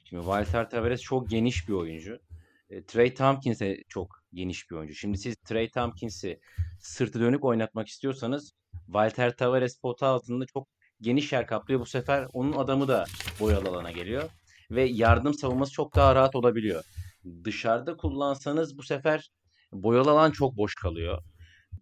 Şimdi 0.04 0.24
Walter 0.24 0.70
Tavares 0.70 1.02
çok 1.02 1.30
geniş 1.30 1.68
bir 1.70 1.74
oyuncu. 1.74 2.20
E, 2.70 2.86
Trey 2.86 3.14
Tompkins 3.14 3.60
de 3.60 3.84
çok 3.88 4.21
geniş 4.34 4.72
bir 4.72 4.76
oyuncu. 4.76 4.96
Şimdi 4.96 5.18
siz 5.18 5.36
Trey 5.36 5.70
Tompkins'i 5.70 6.40
sırtı 6.80 7.20
dönük 7.20 7.46
oynatmak 7.46 7.88
istiyorsanız 7.88 8.52
Walter 8.86 9.38
Tavares 9.38 9.80
pota 9.80 10.08
altında 10.08 10.46
çok 10.46 10.68
geniş 11.02 11.34
yer 11.34 11.48
kaplıyor. 11.48 11.80
Bu 11.80 11.86
sefer 11.86 12.28
onun 12.34 12.54
adamı 12.54 12.88
da 12.88 13.06
boyalı 13.40 13.70
alana 13.70 13.92
geliyor. 13.92 14.30
Ve 14.72 14.84
yardım 14.84 15.34
savunması 15.34 15.72
çok 15.72 15.96
daha 15.96 16.16
rahat 16.16 16.36
olabiliyor. 16.36 16.84
Dışarıda 17.44 17.98
kullansanız 17.98 18.78
bu 18.78 18.84
sefer 18.84 19.32
boyalı 19.74 20.12
alan 20.12 20.32
çok 20.32 20.58
boş 20.58 20.76
kalıyor. 20.76 21.24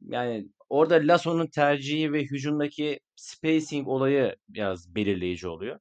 Yani 0.02 0.48
orada 0.70 0.96
Lasso'nun 0.96 1.48
tercihi 1.48 2.14
ve 2.14 2.24
hücumdaki 2.24 3.00
spacing 3.16 3.88
olayı 3.88 4.36
biraz 4.50 4.96
belirleyici 4.96 5.48
oluyor. 5.48 5.80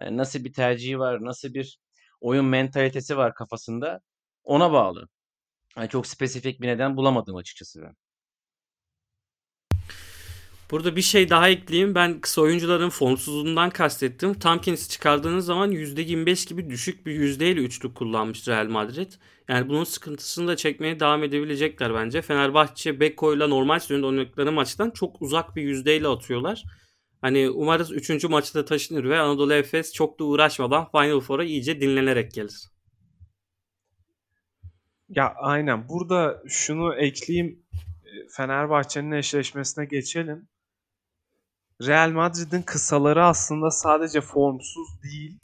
Yani 0.00 0.16
nasıl 0.16 0.44
bir 0.44 0.52
tercihi 0.52 0.98
var, 0.98 1.24
nasıl 1.24 1.54
bir 1.54 1.78
oyun 2.20 2.44
mentalitesi 2.44 3.16
var 3.16 3.34
kafasında 3.34 4.00
ona 4.44 4.72
bağlı. 4.72 5.08
Yani 5.76 5.88
çok 5.88 6.06
spesifik 6.06 6.60
bir 6.60 6.68
neden 6.68 6.96
bulamadım 6.96 7.36
açıkçası 7.36 7.82
ben. 7.82 7.96
Burada 10.70 10.96
bir 10.96 11.02
şey 11.02 11.30
daha 11.30 11.48
ekleyeyim. 11.48 11.94
Ben 11.94 12.20
kısa 12.20 12.42
oyuncuların 12.42 12.90
formsuzluğundan 12.90 13.70
kastettim. 13.70 14.34
Tompkins'i 14.34 14.88
çıkardığınız 14.88 15.46
zaman 15.46 15.72
%25 15.72 16.48
gibi 16.48 16.70
düşük 16.70 17.06
bir 17.06 17.12
yüzdeyle 17.12 17.60
üçlük 17.60 17.94
kullanmış 17.94 18.48
Real 18.48 18.66
Madrid. 18.66 19.12
Yani 19.48 19.68
bunun 19.68 19.84
sıkıntısını 19.84 20.48
da 20.48 20.56
çekmeye 20.56 21.00
devam 21.00 21.24
edebilecekler 21.24 21.94
bence. 21.94 22.22
Fenerbahçe 22.22 23.00
Beko 23.00 23.34
ile 23.34 23.50
normal 23.50 23.78
sürede 23.78 24.06
oynadıkları 24.06 24.52
maçtan 24.52 24.90
çok 24.90 25.22
uzak 25.22 25.56
bir 25.56 25.62
yüzdeyle 25.62 26.08
atıyorlar. 26.08 26.62
Hani 27.20 27.50
umarız 27.50 27.92
3. 27.92 28.24
maçta 28.24 28.64
taşınır 28.64 29.04
ve 29.04 29.18
Anadolu 29.18 29.54
Efes 29.54 29.92
çok 29.92 30.18
da 30.18 30.24
uğraşmadan 30.24 30.88
Final 30.90 31.20
Four'a 31.20 31.44
iyice 31.44 31.80
dinlenerek 31.80 32.32
gelir. 32.34 32.75
Ya 35.08 35.34
aynen. 35.36 35.88
Burada 35.88 36.42
şunu 36.48 36.94
ekleyeyim. 36.94 37.66
Fenerbahçe'nin 38.30 39.12
eşleşmesine 39.12 39.84
geçelim. 39.84 40.48
Real 41.82 42.10
Madrid'in 42.10 42.62
kısaları 42.62 43.24
aslında 43.24 43.70
sadece 43.70 44.20
formsuz 44.20 45.02
değil, 45.02 45.40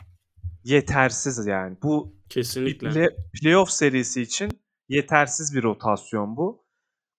yetersiz 0.64 1.46
yani. 1.46 1.76
Bu 1.82 2.16
kesinlikle 2.28 2.90
play, 2.90 3.08
playoff 3.32 3.70
serisi 3.70 4.22
için 4.22 4.50
yetersiz 4.88 5.54
bir 5.54 5.62
rotasyon 5.62 6.36
bu. 6.36 6.66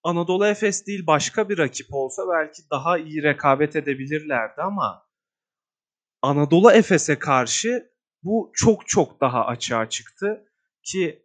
Anadolu 0.03 0.47
Efes 0.47 0.87
değil 0.87 1.07
başka 1.07 1.49
bir 1.49 1.57
rakip 1.57 1.87
olsa 1.91 2.23
belki 2.31 2.61
daha 2.71 2.97
iyi 2.97 3.23
rekabet 3.23 3.75
edebilirlerdi 3.75 4.61
ama 4.61 5.03
Anadolu 6.21 6.71
Efes'e 6.71 7.19
karşı 7.19 7.91
bu 8.23 8.51
çok 8.53 8.87
çok 8.87 9.21
daha 9.21 9.45
açığa 9.45 9.89
çıktı 9.89 10.45
ki 10.83 11.22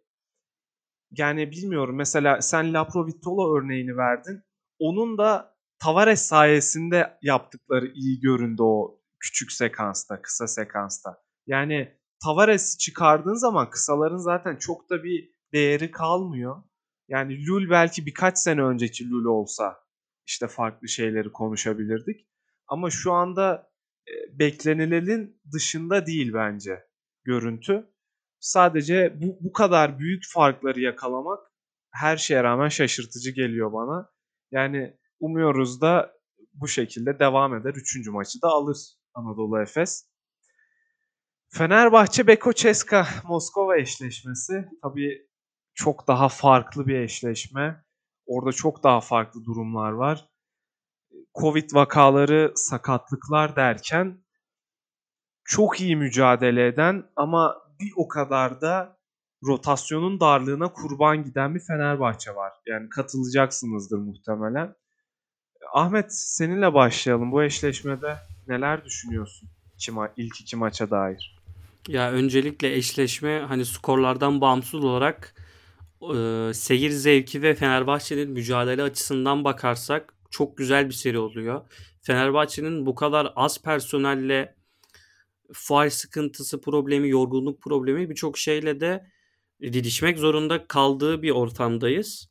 yani 1.11 1.51
bilmiyorum 1.51 1.95
mesela 1.95 2.41
sen 2.41 2.73
Laprovitola 2.73 3.57
örneğini 3.57 3.97
verdin. 3.97 4.43
Onun 4.79 5.17
da 5.17 5.55
Tavares 5.79 6.21
sayesinde 6.21 7.17
yaptıkları 7.21 7.87
iyi 7.87 8.19
göründü 8.19 8.61
o 8.61 9.01
küçük 9.19 9.51
sekansta, 9.51 10.21
kısa 10.21 10.47
sekansta. 10.47 11.23
Yani 11.47 11.99
Tavares'i 12.23 12.77
çıkardığın 12.77 13.33
zaman 13.33 13.69
kısaların 13.69 14.17
zaten 14.17 14.55
çok 14.55 14.89
da 14.89 15.03
bir 15.03 15.33
değeri 15.53 15.91
kalmıyor. 15.91 16.63
Yani 17.07 17.47
Lul 17.47 17.69
belki 17.69 18.05
birkaç 18.05 18.37
sene 18.37 18.63
önceki 18.63 19.09
Lul 19.09 19.25
olsa 19.25 19.77
işte 20.27 20.47
farklı 20.47 20.87
şeyleri 20.87 21.31
konuşabilirdik. 21.31 22.27
Ama 22.67 22.89
şu 22.89 23.11
anda 23.11 23.71
e, 24.07 24.39
beklenilenin 24.39 25.41
dışında 25.53 26.05
değil 26.05 26.33
bence 26.33 26.87
görüntü. 27.23 27.89
Sadece 28.39 29.13
bu, 29.21 29.37
bu 29.41 29.53
kadar 29.53 29.99
büyük 29.99 30.23
farkları 30.33 30.79
yakalamak 30.79 31.39
her 31.91 32.17
şeye 32.17 32.43
rağmen 32.43 32.67
şaşırtıcı 32.69 33.31
geliyor 33.31 33.73
bana. 33.73 34.09
Yani 34.51 34.97
umuyoruz 35.19 35.81
da 35.81 36.13
bu 36.53 36.67
şekilde 36.67 37.19
devam 37.19 37.55
eder. 37.55 37.73
Üçüncü 37.75 38.11
maçı 38.11 38.41
da 38.41 38.47
alır 38.47 38.77
Anadolu 39.13 39.61
Efes. 39.61 40.09
Fenerbahçe 41.49 42.27
Beko 42.27 42.53
Ceska 42.53 43.07
Moskova 43.23 43.77
eşleşmesi 43.77 44.69
tabii 44.83 45.27
çok 45.73 46.07
daha 46.07 46.29
farklı 46.29 46.87
bir 46.87 46.99
eşleşme. 46.99 47.83
Orada 48.25 48.51
çok 48.51 48.83
daha 48.83 49.01
farklı 49.01 49.45
durumlar 49.45 49.91
var. 49.91 50.29
Covid 51.41 51.69
vakaları, 51.73 52.51
sakatlıklar 52.55 53.55
derken 53.55 54.23
çok 55.43 55.81
iyi 55.81 55.95
mücadele 55.95 56.67
eden 56.67 57.03
ama 57.15 57.68
bir 57.79 57.91
o 57.95 58.07
kadar 58.07 58.61
da 58.61 58.97
rotasyonun 59.43 60.19
darlığına 60.19 60.73
kurban 60.73 61.23
giden 61.23 61.55
bir 61.55 61.59
Fenerbahçe 61.59 62.35
var. 62.35 62.53
Yani 62.67 62.89
katılacaksınızdır 62.89 63.97
muhtemelen. 63.97 64.75
Ahmet 65.73 66.13
seninle 66.13 66.73
başlayalım. 66.73 67.31
Bu 67.31 67.43
eşleşmede 67.43 68.17
neler 68.47 68.85
düşünüyorsun 68.85 69.49
iki 69.79 69.91
ilk 70.17 70.41
iki 70.41 70.55
maça 70.55 70.89
dair? 70.89 71.39
Ya 71.87 72.11
öncelikle 72.11 72.75
eşleşme 72.75 73.39
hani 73.47 73.65
skorlardan 73.65 74.41
bağımsız 74.41 74.83
olarak 74.83 75.35
e, 76.01 76.51
seyir 76.53 76.89
zevki 76.89 77.41
ve 77.41 77.55
Fenerbahçe'nin 77.55 78.29
mücadele 78.29 78.83
açısından 78.83 79.43
bakarsak 79.43 80.13
çok 80.29 80.57
güzel 80.57 80.87
bir 80.87 80.93
seri 80.93 81.19
oluyor. 81.19 81.61
Fenerbahçe'nin 82.01 82.85
bu 82.85 82.95
kadar 82.95 83.33
az 83.35 83.61
personelle 83.61 84.55
faal 85.53 85.89
sıkıntısı 85.89 86.61
problemi, 86.61 87.09
yorgunluk 87.09 87.61
problemi 87.61 88.09
birçok 88.09 88.37
şeyle 88.37 88.79
de 88.79 89.05
didişmek 89.61 90.19
zorunda 90.19 90.67
kaldığı 90.67 91.21
bir 91.21 91.31
ortamdayız. 91.31 92.29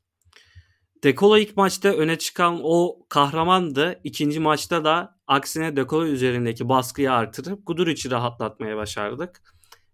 Dekola 1.05 1.39
ilk 1.39 1.57
maçta 1.57 1.89
öne 1.89 2.19
çıkan 2.19 2.61
o 2.63 3.07
kahramandı. 3.09 4.01
İkinci 4.05 4.41
maçta 4.41 4.85
da 4.85 5.19
aksine 5.27 5.77
Dekola 5.77 6.07
üzerindeki 6.07 6.69
baskıyı 6.69 7.13
artırıp 7.13 7.67
Guduric'i 7.67 8.11
rahatlatmaya 8.11 8.77
başardık. 8.77 9.43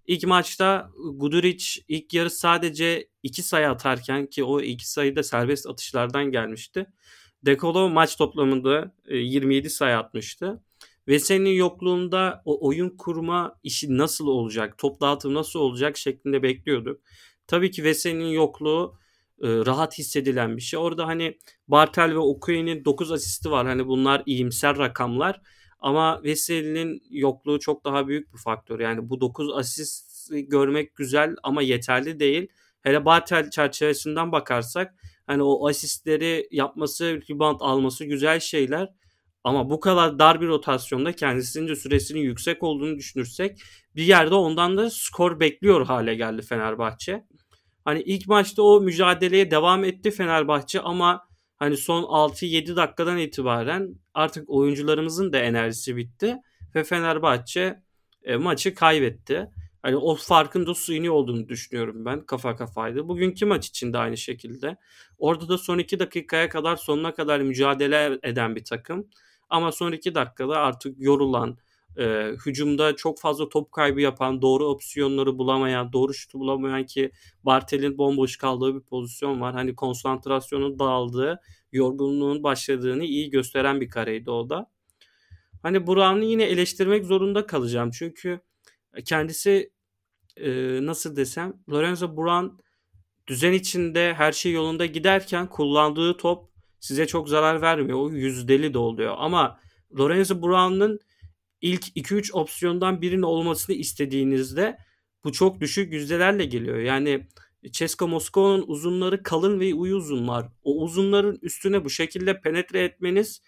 İlk 0.07 0.27
maçta 0.27 0.91
Guduric 1.15 1.81
ilk 1.89 2.15
yarı 2.15 2.31
sadece 2.31 3.09
2 3.23 3.43
sayı 3.43 3.71
atarken 3.71 4.27
ki 4.27 4.45
o 4.45 4.61
2 4.61 4.91
sayı 4.91 5.17
da 5.17 5.23
serbest 5.23 5.67
atışlardan 5.67 6.25
gelmişti. 6.25 6.87
Dekolo 7.47 7.89
maç 7.89 8.17
toplamında 8.17 8.95
27 9.09 9.71
sayı 9.71 9.99
atmıştı. 9.99 10.63
Ve 11.09 11.19
senin 11.19 11.51
yokluğunda 11.51 12.43
o 12.45 12.69
oyun 12.69 12.91
kurma 12.91 13.59
işi 13.63 13.99
nasıl 13.99 14.27
olacak, 14.27 14.79
top 14.79 15.01
dağıtım 15.01 15.35
nasıl 15.35 15.61
olacak 15.61 15.97
şeklinde 15.97 16.43
bekliyorduk. 16.43 17.01
Tabii 17.47 17.71
ki 17.71 17.85
Veseli'nin 17.85 18.29
yokluğu 18.29 18.99
e, 19.43 19.49
rahat 19.49 19.99
hissedilen 19.99 20.57
bir 20.57 20.63
şey. 20.63 20.79
Orada 20.81 21.07
hani 21.07 21.39
Bartel 21.69 22.11
ve 22.11 22.19
Okuye'nin 22.19 22.85
9 22.85 23.13
asisti 23.13 23.51
var. 23.51 23.67
Hani 23.67 23.87
bunlar 23.87 24.23
iyimser 24.27 24.79
rakamlar. 24.79 25.41
Ama 25.81 26.23
Veseli'nin 26.23 27.03
yokluğu 27.11 27.59
çok 27.61 27.85
daha 27.85 28.09
büyük 28.09 28.33
bir 28.33 28.39
faktör. 28.39 28.81
Yani 28.81 29.11
bu 29.11 29.21
9 29.21 29.51
asist 29.57 30.31
görmek 30.33 30.97
güzel 30.97 31.37
ama 31.43 31.63
yeterli 31.63 32.21
değil. 32.21 32.49
Hele 32.81 33.05
Bartel 33.05 33.51
çerçevesinden 33.51 34.33
bakarsak 34.33 34.95
hani 35.27 35.43
o 35.43 35.69
asistleri 35.69 36.49
yapması, 36.51 37.21
rebound 37.31 37.61
alması 37.61 38.05
güzel 38.05 38.41
şeyler. 38.41 38.89
Ama 39.45 39.71
bu 39.71 39.81
kadar 39.81 40.19
dar 40.19 40.41
bir 40.41 40.47
rotasyonda 40.47 41.13
kendisince 41.13 41.77
süresinin 41.77 42.21
yüksek 42.21 42.63
olduğunu 42.63 42.97
düşünürsek 42.97 43.59
bir 43.97 44.03
yerde 44.03 44.35
ondan 44.35 44.77
da 44.77 44.91
skor 44.91 45.41
bekliyor 45.41 45.87
hale 45.87 46.15
geldi 46.15 46.43
Fenerbahçe. 46.43 47.25
Hani 47.85 48.03
ilk 48.03 48.29
maçta 48.29 48.63
o 48.63 48.81
mücadeleye 48.81 49.51
devam 49.51 49.85
etti 49.85 50.11
Fenerbahçe 50.11 50.81
ama 50.81 51.29
hani 51.57 51.77
son 51.77 52.03
6-7 52.03 52.77
dakikadan 52.77 53.19
itibaren 53.19 53.95
artık 54.15 54.51
oyuncularımızın 54.51 55.33
da 55.33 55.39
enerjisi 55.39 55.97
bitti 55.97 56.37
ve 56.75 56.85
Fenerbahçe 56.85 57.83
e, 58.23 58.37
maçı 58.37 58.75
kaybetti. 58.75 59.51
Hani 59.83 59.97
o 59.97 60.15
farkın 60.15 60.67
da 60.67 60.75
suyunu 60.75 61.11
olduğunu 61.11 61.49
düşünüyorum 61.49 62.05
ben. 62.05 62.27
Kafa 62.27 62.57
kafaydı. 62.57 63.09
Bugünkü 63.09 63.47
maç 63.47 63.67
için 63.67 63.93
de 63.93 63.99
aynı 63.99 64.17
şekilde. 64.17 64.77
Orada 65.19 65.49
da 65.49 65.59
son 65.59 65.79
2 65.79 65.99
dakikaya 65.99 66.49
kadar 66.49 66.77
sonuna 66.77 67.15
kadar 67.15 67.41
mücadele 67.41 68.19
eden 68.23 68.57
bir 68.57 68.65
takım. 68.65 69.09
Ama 69.51 69.73
son 69.73 69.93
2 69.93 70.15
dakikada 70.15 70.59
artık 70.59 71.01
yorulan, 71.01 71.59
e, 71.99 72.33
hücumda 72.47 72.97
çok 72.97 73.21
fazla 73.21 73.49
top 73.49 73.73
kaybı 73.73 74.01
yapan, 74.01 74.43
doğru 74.43 74.67
opsiyonları 74.67 75.39
bulamayan, 75.39 75.93
doğru 75.93 76.15
şutu 76.15 76.39
bulamayan 76.39 76.87
ki 76.87 77.11
Bartel'in 77.43 77.99
bomboş 77.99 78.37
kaldığı 78.37 78.75
bir 78.75 78.81
pozisyon 78.81 79.41
var. 79.41 79.55
Hani 79.55 79.75
konsantrasyonun 79.75 80.79
dağıldığı, 80.79 81.41
yorgunluğun 81.73 82.43
başladığını 82.43 83.05
iyi 83.05 83.31
gösteren 83.31 83.81
bir 83.81 83.89
kareydi 83.89 84.31
o 84.31 84.51
da. 84.51 84.71
Hani 85.63 85.87
Burak'ı 85.87 86.25
yine 86.25 86.45
eleştirmek 86.45 87.05
zorunda 87.05 87.47
kalacağım. 87.47 87.91
Çünkü 87.91 88.41
kendisi 89.05 89.73
e, 90.37 90.51
nasıl 90.87 91.17
desem 91.17 91.53
Lorenzo 91.71 92.17
Buran 92.17 92.59
düzen 93.27 93.53
içinde 93.53 94.15
her 94.15 94.33
şey 94.33 94.53
yolunda 94.53 94.87
giderken 94.87 95.47
kullandığı 95.49 96.17
top 96.17 96.54
size 96.85 97.07
çok 97.07 97.29
zarar 97.29 97.63
vermiyor. 97.63 97.99
O 97.99 98.11
yüzdeli 98.11 98.75
de 98.75 98.79
oluyor. 98.79 99.15
Ama 99.19 99.61
Lorenzo 99.99 100.43
Brown'un 100.43 100.99
ilk 101.61 101.97
2-3 101.97 102.33
opsiyondan 102.33 103.03
birinin 103.03 103.23
olmasını 103.23 103.77
istediğinizde 103.77 104.79
bu 105.25 105.33
çok 105.33 105.61
düşük 105.61 105.93
yüzdelerle 105.93 106.45
geliyor. 106.45 106.79
Yani 106.79 107.27
Ceska 107.71 108.07
Moskova'nın 108.07 108.65
uzunları 108.67 109.23
kalın 109.23 109.61
ve 109.61 109.75
uyu 109.75 109.97
uzunlar. 109.97 110.47
O 110.63 110.83
uzunların 110.83 111.39
üstüne 111.43 111.85
bu 111.85 111.91
şekilde 111.91 112.41
penetre 112.41 112.85
etmeniz 112.85 113.43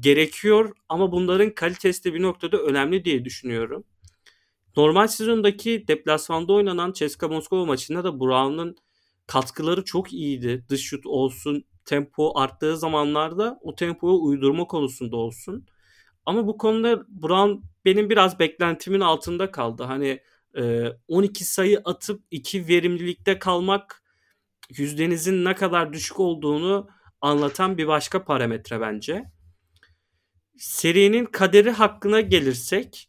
gerekiyor 0.00 0.72
ama 0.88 1.12
bunların 1.12 1.54
kalitesi 1.54 2.04
de 2.04 2.14
bir 2.14 2.22
noktada 2.22 2.58
önemli 2.58 3.04
diye 3.04 3.24
düşünüyorum. 3.24 3.84
Normal 4.76 5.06
sezondaki 5.06 5.88
deplasmanda 5.88 6.52
oynanan 6.52 6.92
Ceska 6.92 7.28
Moskova 7.28 7.64
maçında 7.64 8.04
da 8.04 8.20
Brown'un 8.20 8.76
katkıları 9.26 9.84
çok 9.84 10.12
iyiydi. 10.12 10.64
Dış 10.68 10.82
şut 10.82 11.06
olsun, 11.06 11.64
tempo 11.86 12.32
arttığı 12.38 12.76
zamanlarda 12.76 13.58
o 13.62 13.74
tempoya 13.74 14.14
uydurma 14.14 14.64
konusunda 14.64 15.16
olsun. 15.16 15.66
Ama 16.26 16.46
bu 16.46 16.58
konuda 16.58 17.04
Brown 17.08 17.62
benim 17.84 18.10
biraz 18.10 18.38
beklentimin 18.38 19.00
altında 19.00 19.50
kaldı. 19.50 19.82
Hani 19.82 20.20
12 21.08 21.44
sayı 21.44 21.80
atıp 21.84 22.22
2 22.30 22.68
verimlilikte 22.68 23.38
kalmak 23.38 24.02
yüzdenizin 24.76 25.44
ne 25.44 25.54
kadar 25.54 25.92
düşük 25.92 26.20
olduğunu 26.20 26.88
anlatan 27.20 27.78
bir 27.78 27.86
başka 27.86 28.24
parametre 28.24 28.80
bence. 28.80 29.24
Serinin 30.56 31.24
kaderi 31.24 31.70
hakkına 31.70 32.20
gelirsek 32.20 33.08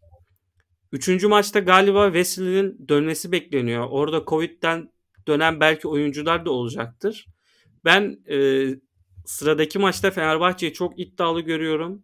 Üçüncü 0.92 1.28
maçta 1.28 1.60
galiba 1.60 2.06
Wesley'nin 2.06 2.88
dönmesi 2.90 3.32
bekleniyor. 3.32 3.88
Orada 3.90 4.24
Covid'den 4.28 4.92
dönen 5.28 5.60
belki 5.60 5.88
oyuncular 5.88 6.46
da 6.46 6.52
olacaktır. 6.52 7.26
Ben 7.88 8.20
e, 8.30 8.68
sıradaki 9.26 9.80
maçta 9.80 10.12
Fenerbahçe'yi 10.12 10.74
çok 10.74 11.00
iddialı 11.00 11.42
görüyorum. 11.42 12.04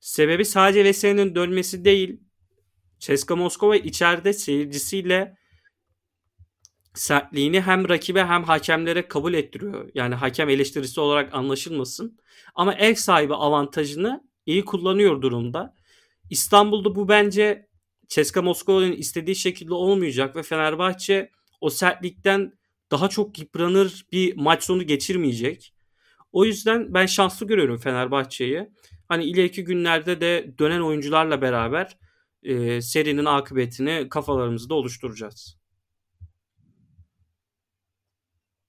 Sebebi 0.00 0.44
sadece 0.44 0.78
Wesley'nin 0.84 1.34
dönmesi 1.34 1.84
değil. 1.84 2.20
Ceska 2.98 3.36
Moskova 3.36 3.76
içeride 3.76 4.32
seyircisiyle 4.32 5.36
sertliğini 6.94 7.60
hem 7.60 7.88
rakibe 7.88 8.24
hem 8.24 8.44
hakemlere 8.44 9.08
kabul 9.08 9.34
ettiriyor. 9.34 9.90
Yani 9.94 10.14
hakem 10.14 10.48
eleştirisi 10.48 11.00
olarak 11.00 11.34
anlaşılmasın. 11.34 12.18
Ama 12.54 12.74
ev 12.74 12.94
sahibi 12.94 13.34
avantajını 13.34 14.28
iyi 14.46 14.64
kullanıyor 14.64 15.22
durumda. 15.22 15.74
İstanbul'da 16.30 16.94
bu 16.94 17.08
bence 17.08 17.68
Ceska 18.08 18.42
Moskova'nın 18.42 18.92
istediği 18.92 19.36
şekilde 19.36 19.74
olmayacak 19.74 20.36
ve 20.36 20.42
Fenerbahçe 20.42 21.30
o 21.60 21.70
sertlikten 21.70 22.52
daha 22.90 23.08
çok 23.08 23.38
yıpranır 23.38 24.06
bir 24.12 24.36
maç 24.36 24.64
sonu 24.64 24.82
geçirmeyecek. 24.82 25.74
O 26.32 26.44
yüzden 26.44 26.94
ben 26.94 27.06
şanslı 27.06 27.46
görüyorum 27.46 27.78
Fenerbahçe'yi. 27.78 28.70
Hani 29.08 29.24
ileriki 29.24 29.64
günlerde 29.64 30.20
de 30.20 30.54
dönen 30.58 30.80
oyuncularla 30.80 31.42
beraber 31.42 31.98
e, 32.42 32.80
serinin 32.82 33.24
akıbetini 33.24 34.08
kafalarımızda 34.08 34.74
oluşturacağız. 34.74 35.56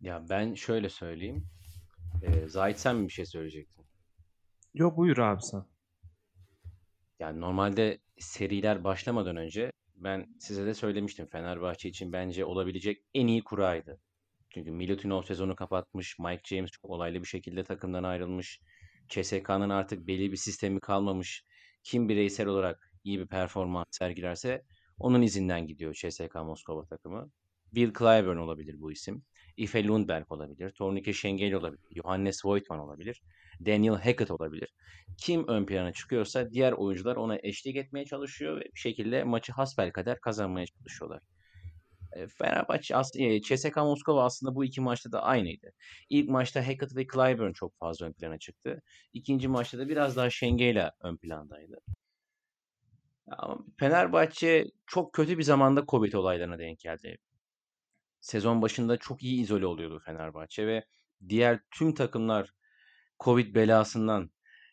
Ya 0.01 0.25
ben 0.29 0.53
şöyle 0.53 0.89
söyleyeyim. 0.89 1.47
Ee, 2.23 2.47
Zahit 2.47 2.79
sen 2.79 2.95
mi 2.95 3.07
bir 3.07 3.13
şey 3.13 3.25
söyleyecektin? 3.25 3.85
Yok 4.73 4.97
buyur 4.97 5.17
abi 5.17 5.41
sen. 5.41 5.65
Yani 7.19 7.41
normalde 7.41 7.99
seriler 8.19 8.83
başlamadan 8.83 9.35
önce 9.35 9.71
ben 9.95 10.35
size 10.39 10.65
de 10.65 10.73
söylemiştim 10.73 11.27
Fenerbahçe 11.27 11.89
için 11.89 12.13
bence 12.13 12.45
olabilecek 12.45 13.03
en 13.13 13.27
iyi 13.27 13.43
kuraydı. 13.43 13.99
Çünkü 14.49 14.71
Milutinov 14.71 15.21
sezonu 15.21 15.55
kapatmış, 15.55 16.19
Mike 16.19 16.55
James 16.55 16.71
çok 16.71 16.91
olaylı 16.91 17.21
bir 17.21 17.27
şekilde 17.27 17.63
takımdan 17.63 18.03
ayrılmış. 18.03 18.59
CSK'nın 19.09 19.69
artık 19.69 20.07
belli 20.07 20.31
bir 20.31 20.37
sistemi 20.37 20.79
kalmamış. 20.79 21.43
Kim 21.83 22.09
bireysel 22.09 22.47
olarak 22.47 22.91
iyi 23.03 23.19
bir 23.19 23.27
performans 23.27 23.85
sergilerse 23.91 24.63
onun 24.99 25.21
izinden 25.21 25.67
gidiyor 25.67 25.93
CSK 25.93 26.35
Moskova 26.35 26.85
takımı. 26.85 27.31
Bill 27.73 27.93
Clyburn 27.93 28.37
olabilir 28.37 28.75
bu 28.79 28.91
isim. 28.91 29.23
Ife 29.57 29.87
Lundberg 29.87 30.31
olabilir. 30.31 30.71
Tornike 30.71 31.13
Şengel 31.13 31.53
olabilir. 31.53 31.85
Johannes 31.95 32.45
Voigtman 32.45 32.79
olabilir. 32.79 33.21
Daniel 33.65 33.95
Hackett 33.95 34.31
olabilir. 34.31 34.73
Kim 35.17 35.47
ön 35.47 35.65
plana 35.65 35.93
çıkıyorsa 35.93 36.51
diğer 36.51 36.71
oyuncular 36.71 37.15
ona 37.15 37.37
eşlik 37.43 37.75
etmeye 37.75 38.05
çalışıyor 38.05 38.57
ve 38.57 38.61
bir 38.61 38.79
şekilde 38.79 39.23
maçı 39.23 39.51
hasbelkader 39.51 40.19
kazanmaya 40.19 40.65
çalışıyorlar. 40.65 41.21
Fenerbahçe 42.27 42.95
aslında 42.95 43.41
CSKA 43.41 43.85
Moskova 43.85 44.25
aslında 44.25 44.55
bu 44.55 44.65
iki 44.65 44.81
maçta 44.81 45.11
da 45.11 45.23
aynıydı. 45.23 45.71
İlk 46.09 46.29
maçta 46.29 46.67
Hackett 46.67 46.95
ve 46.95 47.07
Clyburn 47.13 47.53
çok 47.53 47.77
fazla 47.77 48.05
ön 48.05 48.13
plana 48.13 48.37
çıktı. 48.37 48.81
İkinci 49.13 49.47
maçta 49.47 49.79
da 49.79 49.89
biraz 49.89 50.15
daha 50.15 50.29
Şengela 50.29 50.91
ön 51.01 51.17
plandaydı. 51.17 51.77
Ama 53.27 53.57
Fenerbahçe 53.79 54.65
çok 54.87 55.13
kötü 55.13 55.37
bir 55.37 55.43
zamanda 55.43 55.85
Covid 55.87 56.13
olaylarına 56.13 56.59
denk 56.59 56.79
geldi. 56.79 57.17
Sezon 58.19 58.61
başında 58.61 58.97
çok 58.97 59.23
iyi 59.23 59.41
izole 59.41 59.65
oluyordu 59.65 60.01
Fenerbahçe 60.05 60.67
ve 60.67 60.85
diğer 61.29 61.59
tüm 61.71 61.93
takımlar 61.93 62.49
Covid 63.19 63.55
belasından 63.55 64.31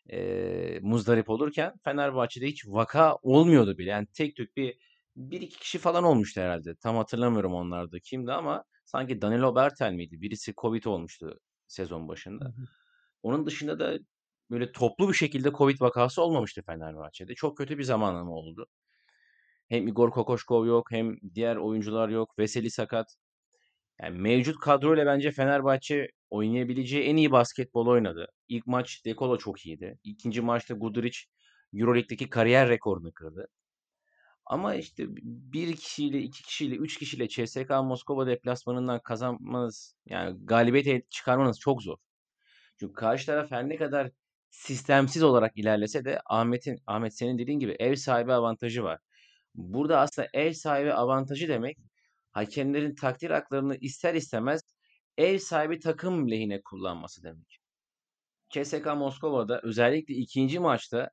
e, 0.09 0.79
muzdarip 0.81 1.29
olurken 1.29 1.73
Fenerbahçe'de 1.83 2.47
hiç 2.47 2.67
vaka 2.67 3.15
olmuyordu 3.15 3.77
bile. 3.77 3.89
Yani 3.89 4.07
tek 4.13 4.35
tük 4.35 4.57
bir 4.57 4.77
bir 5.15 5.41
iki 5.41 5.59
kişi 5.59 5.77
falan 5.79 6.03
olmuştu 6.03 6.41
herhalde. 6.41 6.75
Tam 6.75 6.95
hatırlamıyorum 6.95 7.53
onlarda 7.53 7.99
kimdi 7.99 8.31
ama 8.31 8.63
sanki 8.85 9.21
Danilo 9.21 9.55
Bertel 9.55 9.93
miydi? 9.93 10.21
Birisi 10.21 10.53
Covid 10.57 10.83
olmuştu 10.83 11.39
sezon 11.67 12.07
başında. 12.07 12.45
Hı 12.45 12.49
hı. 12.49 12.65
Onun 13.23 13.45
dışında 13.45 13.79
da 13.79 13.97
böyle 14.51 14.71
toplu 14.71 15.09
bir 15.09 15.13
şekilde 15.13 15.51
Covid 15.51 15.81
vakası 15.81 16.21
olmamıştı 16.21 16.61
Fenerbahçe'de. 16.65 17.35
Çok 17.35 17.57
kötü 17.57 17.77
bir 17.77 17.83
zamanlama 17.83 18.31
oldu. 18.31 18.67
Hem 19.69 19.87
Igor 19.87 20.11
Kokoşkov 20.11 20.65
yok 20.65 20.91
hem 20.91 21.17
diğer 21.35 21.55
oyuncular 21.55 22.09
yok. 22.09 22.39
Veseli 22.39 22.71
sakat. 22.71 23.15
Yani 24.01 24.19
mevcut 24.19 24.59
kadroyla 24.59 25.05
bence 25.05 25.31
Fenerbahçe 25.31 26.07
oynayabileceği 26.29 27.03
en 27.03 27.15
iyi 27.15 27.31
basketbol 27.31 27.87
oynadı. 27.87 28.27
İlk 28.47 28.67
maç 28.67 29.05
Dekolo 29.05 29.37
çok 29.37 29.65
iyiydi. 29.65 29.99
İkinci 30.03 30.41
maçta 30.41 30.73
Guduric 30.73 31.19
Euroleague'deki 31.73 32.29
kariyer 32.29 32.69
rekorunu 32.69 33.11
kırdı. 33.11 33.47
Ama 34.45 34.75
işte 34.75 35.03
bir 35.09 35.75
kişiyle, 35.75 36.19
iki 36.19 36.43
kişiyle, 36.43 36.75
üç 36.75 36.97
kişiyle 36.99 37.27
CSKA 37.27 37.83
Moskova 37.83 38.27
deplasmanından 38.27 38.99
kazanmanız, 38.99 39.95
yani 40.05 40.37
galibiyet 40.45 41.11
çıkarmanız 41.11 41.59
çok 41.59 41.83
zor. 41.83 41.97
Çünkü 42.79 42.93
karşı 42.93 43.25
taraf 43.25 43.51
her 43.51 43.69
ne 43.69 43.77
kadar 43.77 44.11
sistemsiz 44.49 45.23
olarak 45.23 45.57
ilerlese 45.57 46.05
de 46.05 46.21
Ahmet'in 46.25 46.79
Ahmet 46.87 47.17
senin 47.17 47.37
dediğin 47.37 47.59
gibi 47.59 47.75
ev 47.79 47.95
sahibi 47.95 48.33
avantajı 48.33 48.83
var. 48.83 48.99
Burada 49.55 49.99
aslında 49.99 50.27
ev 50.33 50.53
sahibi 50.53 50.93
avantajı 50.93 51.47
demek 51.47 51.77
hakemlerin 52.31 52.95
takdir 52.95 53.29
haklarını 53.31 53.75
ister 53.77 54.13
istemez 54.13 54.61
ev 55.17 55.37
sahibi 55.37 55.79
takım 55.79 56.31
lehine 56.31 56.61
kullanması 56.61 57.23
demek. 57.23 57.59
CSKA 58.49 58.95
Moskova'da 58.95 59.61
özellikle 59.63 60.13
ikinci 60.13 60.59
maçta 60.59 61.09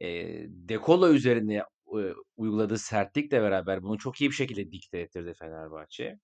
e, 0.00 0.08
Dekola 0.48 1.10
üzerine 1.10 1.64
e, 2.00 2.14
uyguladığı 2.36 2.78
sertlikle 2.78 3.42
beraber 3.42 3.82
bunu 3.82 3.98
çok 3.98 4.20
iyi 4.20 4.30
bir 4.30 4.34
şekilde 4.34 4.72
dikte 4.72 4.98
ettirdi 4.98 5.34
Fenerbahçe. 5.38 6.18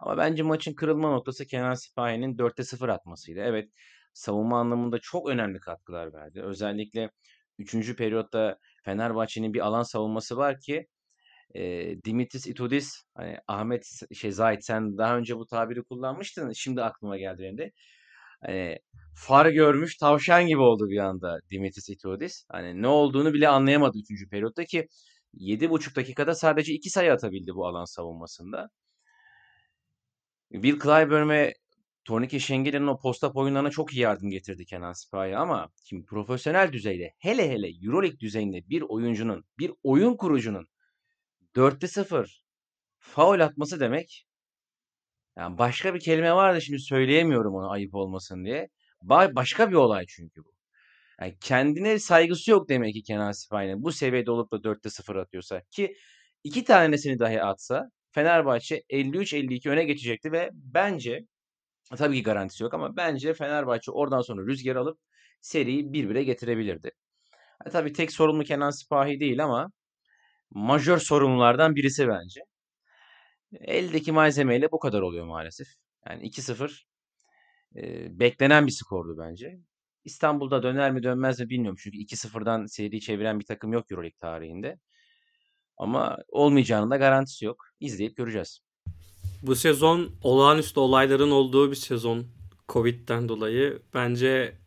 Ama 0.00 0.16
bence 0.18 0.42
maçın 0.42 0.74
kırılma 0.74 1.10
noktası 1.10 1.46
Kenan 1.46 1.74
Sipahi'nin 1.74 2.38
4'te 2.38 2.64
0 2.64 2.88
atmasıydı. 2.88 3.40
Evet 3.40 3.70
savunma 4.14 4.60
anlamında 4.60 4.98
çok 4.98 5.28
önemli 5.28 5.60
katkılar 5.60 6.12
verdi. 6.12 6.42
Özellikle 6.42 7.10
3. 7.58 7.96
periyotta 7.96 8.58
Fenerbahçe'nin 8.84 9.54
bir 9.54 9.60
alan 9.60 9.82
savunması 9.82 10.36
var 10.36 10.60
ki 10.60 10.86
e, 11.54 11.62
Dimitris 12.04 12.46
Itudis 12.46 13.04
hani 13.14 13.38
Ahmet 13.48 13.86
şey 14.14 14.32
Zahit 14.32 14.64
sen 14.64 14.98
daha 14.98 15.16
önce 15.16 15.36
bu 15.36 15.46
tabiri 15.46 15.82
kullanmıştın. 15.84 16.52
Şimdi 16.52 16.82
aklıma 16.82 17.18
geldi 17.18 17.42
benim 17.42 17.58
de. 17.58 17.72
Hani 18.40 18.78
far 19.16 19.46
görmüş 19.46 19.96
tavşan 19.96 20.46
gibi 20.46 20.60
oldu 20.60 20.88
bir 20.88 20.98
anda 20.98 21.38
Dimitris 21.50 21.88
Itudis. 21.90 22.44
Hani 22.48 22.82
ne 22.82 22.88
olduğunu 22.88 23.34
bile 23.34 23.48
anlayamadı 23.48 23.98
3. 23.98 24.28
periyotta 24.28 24.64
ki 24.64 24.88
7,5 25.34 25.96
dakikada 25.96 26.34
sadece 26.34 26.72
2 26.72 26.90
sayı 26.90 27.12
atabildi 27.12 27.54
bu 27.54 27.66
alan 27.66 27.84
savunmasında. 27.84 28.68
Will 30.52 30.78
Clyburn 30.80 31.28
ve 31.28 31.54
Tornike 32.04 32.40
Şengel'in 32.40 32.86
o 32.86 32.98
posta 32.98 33.30
oyunlarına 33.30 33.70
çok 33.70 33.92
iyi 33.92 34.00
yardım 34.00 34.30
getirdi 34.30 34.64
Kenan 34.64 34.92
Sipahi 34.92 35.36
ama 35.36 35.68
şimdi 35.84 36.04
profesyonel 36.04 36.72
düzeyde 36.72 37.14
hele 37.18 37.50
hele 37.50 37.68
Euroleague 37.82 38.18
düzeyinde 38.20 38.68
bir 38.68 38.82
oyuncunun, 38.82 39.44
bir 39.58 39.72
oyun 39.82 40.16
kurucunun 40.16 40.66
4'te 41.56 41.88
0 41.88 42.42
faul 42.98 43.40
atması 43.40 43.80
demek 43.80 44.26
yani 45.36 45.58
başka 45.58 45.94
bir 45.94 46.00
kelime 46.00 46.34
var 46.34 46.54
da 46.54 46.60
şimdi 46.60 46.80
söyleyemiyorum 46.80 47.54
onu 47.54 47.70
ayıp 47.70 47.94
olmasın 47.94 48.44
diye. 48.44 48.68
Ba- 49.02 49.34
başka 49.34 49.70
bir 49.70 49.74
olay 49.76 50.04
çünkü 50.08 50.44
bu. 50.44 50.51
Yani 51.22 51.36
kendine 51.40 51.98
saygısı 51.98 52.50
yok 52.50 52.68
demek 52.68 52.94
ki 52.94 53.02
Kenan 53.02 53.32
Sipahi'nin. 53.32 53.82
Bu 53.82 53.92
seviyede 53.92 54.30
olup 54.30 54.52
da 54.52 54.56
4'te 54.56 54.90
0 54.90 55.16
atıyorsa 55.16 55.62
ki 55.70 55.96
iki 56.44 56.64
tanesini 56.64 57.18
dahi 57.18 57.42
atsa 57.42 57.90
Fenerbahçe 58.10 58.82
53-52 58.90 59.70
öne 59.70 59.84
geçecekti 59.84 60.32
ve 60.32 60.50
bence 60.52 61.20
tabii 61.96 62.16
ki 62.16 62.22
garantisi 62.22 62.62
yok 62.64 62.74
ama 62.74 62.96
bence 62.96 63.34
Fenerbahçe 63.34 63.90
oradan 63.90 64.20
sonra 64.20 64.46
rüzgar 64.46 64.76
alıp 64.76 64.98
seriyi 65.40 65.84
1-1'e 65.84 66.22
getirebilirdi. 66.24 66.90
E, 67.66 67.70
tabii 67.70 67.92
tek 67.92 68.12
sorumlu 68.12 68.44
Kenan 68.44 68.70
Sipahi 68.70 69.20
değil 69.20 69.44
ama 69.44 69.72
majör 70.50 70.98
sorumlulardan 70.98 71.76
birisi 71.76 72.08
bence. 72.08 72.40
Eldeki 73.60 74.12
malzemeyle 74.12 74.72
bu 74.72 74.78
kadar 74.78 75.02
oluyor 75.02 75.26
maalesef. 75.26 75.68
Yani 76.08 76.28
2-0 76.28 76.84
e, 77.76 77.82
beklenen 78.20 78.66
bir 78.66 78.72
skordu 78.72 79.18
bence. 79.18 79.58
İstanbul'da 80.04 80.62
döner 80.62 80.92
mi 80.92 81.02
dönmez 81.02 81.40
mi 81.40 81.48
bilmiyorum. 81.48 81.78
Çünkü 81.82 81.98
2-0'dan 81.98 82.66
seri 82.66 83.00
çeviren 83.00 83.40
bir 83.40 83.44
takım 83.44 83.72
yok 83.72 83.90
Euroleague 83.90 84.18
tarihinde. 84.18 84.78
Ama 85.76 86.18
olmayacağının 86.28 86.90
da 86.90 86.96
garantisi 86.96 87.44
yok. 87.44 87.66
İzleyip 87.80 88.16
göreceğiz. 88.16 88.60
Bu 89.42 89.56
sezon 89.56 90.10
olağanüstü 90.22 90.80
olayların 90.80 91.30
olduğu 91.30 91.70
bir 91.70 91.76
sezon 91.76 92.26
Covid'den 92.68 93.28
dolayı. 93.28 93.82
Bence 93.94 94.58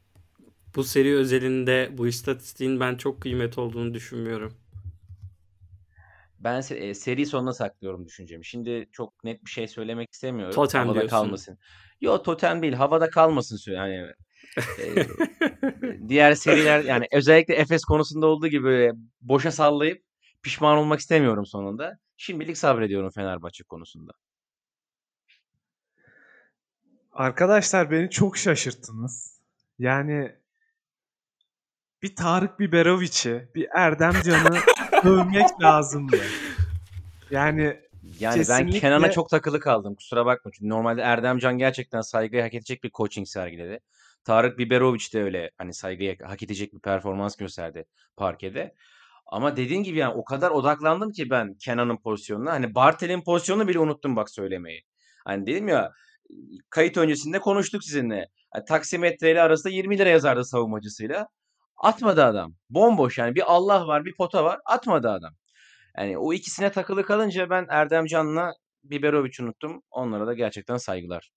bu 0.76 0.84
seri 0.84 1.16
özelinde 1.16 1.90
bu 1.92 2.08
istatistiğin 2.08 2.80
ben 2.80 2.96
çok 2.96 3.22
kıymet 3.22 3.58
olduğunu 3.58 3.94
düşünmüyorum. 3.94 4.54
Ben 6.40 6.64
e, 6.70 6.94
seri 6.94 7.26
sonuna 7.26 7.54
saklıyorum 7.54 8.06
düşüncemi. 8.06 8.46
Şimdi 8.46 8.90
çok 8.92 9.24
net 9.24 9.46
bir 9.46 9.50
şey 9.50 9.68
söylemek 9.68 10.14
istemiyorum. 10.14 10.56
Totem 10.56 10.82
havada 10.82 10.94
diyorsun. 10.94 11.10
kalmasın. 11.18 11.58
Yo 12.02 12.24
totem 12.24 12.62
değil. 12.62 12.74
Havada 12.74 13.10
kalmasın. 13.10 13.72
Yani 13.72 14.08
diğer 16.08 16.34
seriler 16.36 16.84
yani 16.84 17.08
özellikle 17.12 17.56
Efes 17.56 17.84
konusunda 17.84 18.26
olduğu 18.28 18.48
gibi 18.48 18.64
böyle 18.64 18.94
boşa 19.22 19.52
sallayıp 19.52 20.04
pişman 20.44 20.78
olmak 20.78 21.00
istemiyorum 21.00 21.46
sonunda. 21.46 22.00
Şimdilik 22.18 22.58
sabrediyorum 22.58 23.10
Fenerbahçe 23.16 23.64
konusunda. 23.64 24.12
Arkadaşlar 27.12 27.92
beni 27.92 28.10
çok 28.10 28.38
şaşırttınız. 28.38 29.40
Yani 29.80 30.36
bir 32.02 32.16
Tarık 32.16 32.60
Biberovic'i, 32.60 33.50
bir 33.56 33.68
Erdem 33.76 34.14
Can'ı 34.26 34.58
övmek 35.04 35.62
lazımdı. 35.62 36.18
Yani 37.32 37.62
Yani 38.20 38.36
ben 38.38 38.44
Kesinlikle- 38.44 38.80
Kenan'a 38.80 39.12
çok 39.12 39.30
takılı 39.30 39.60
kaldım. 39.60 39.96
Kusura 39.96 40.26
bakma. 40.26 40.52
Çünkü 40.52 40.70
normalde 40.70 41.02
Erdemcan 41.02 41.58
gerçekten 41.58 42.02
saygıyı 42.02 42.42
hak 42.42 42.54
edecek 42.54 42.84
bir 42.84 42.90
coaching 42.90 43.28
sergiledi. 43.28 43.80
Tarık 44.26 44.58
Biberovic 44.58 45.14
de 45.14 45.24
öyle 45.24 45.52
hani 45.58 45.74
saygıyı 45.74 46.18
hak 46.24 46.44
edecek 46.44 46.74
bir 46.74 46.80
performans 46.80 47.36
gösterdi 47.36 47.86
parkede. 48.18 48.76
Ama 49.28 49.58
dediğin 49.58 49.84
gibi 49.84 49.98
yani 49.98 50.14
o 50.14 50.24
kadar 50.24 50.52
odaklandım 50.52 51.12
ki 51.12 51.30
ben 51.30 51.54
Kenan'ın 51.54 51.98
pozisyonuna. 51.98 52.52
Hani 52.52 52.76
Bartel'in 52.76 53.24
pozisyonunu 53.24 53.68
bile 53.68 53.80
unuttum 53.80 54.16
bak 54.16 54.30
söylemeyi. 54.30 54.82
Hani 55.26 55.46
dedim 55.48 55.68
ya 55.68 55.92
kayıt 56.70 56.98
öncesinde 56.98 57.40
konuştuk 57.40 57.84
sizinle. 57.84 58.16
Yani 58.56 58.66
taksimetre 58.68 59.32
ile 59.32 59.42
arasında 59.42 59.74
20 59.74 59.98
lira 59.98 60.10
yazardı 60.10 60.46
savunmacısıyla. 60.46 61.28
Atmadı 61.78 62.24
adam. 62.24 62.56
Bomboş 62.70 63.18
yani 63.18 63.36
bir 63.36 63.44
Allah 63.46 63.88
var 63.88 64.06
bir 64.06 64.16
pota 64.18 64.44
var. 64.44 64.60
Atmadı 64.66 65.10
adam. 65.10 65.34
Yani 65.98 66.18
o 66.18 66.34
ikisine 66.34 66.72
takılı 66.72 67.04
kalınca 67.06 67.50
ben 67.50 67.66
Erdem 67.70 68.06
Can'la 68.06 68.54
Biberovic'i 68.84 69.44
unuttum. 69.44 69.82
Onlara 69.92 70.28
da 70.28 70.34
gerçekten 70.34 70.78
saygılar. 70.78 71.32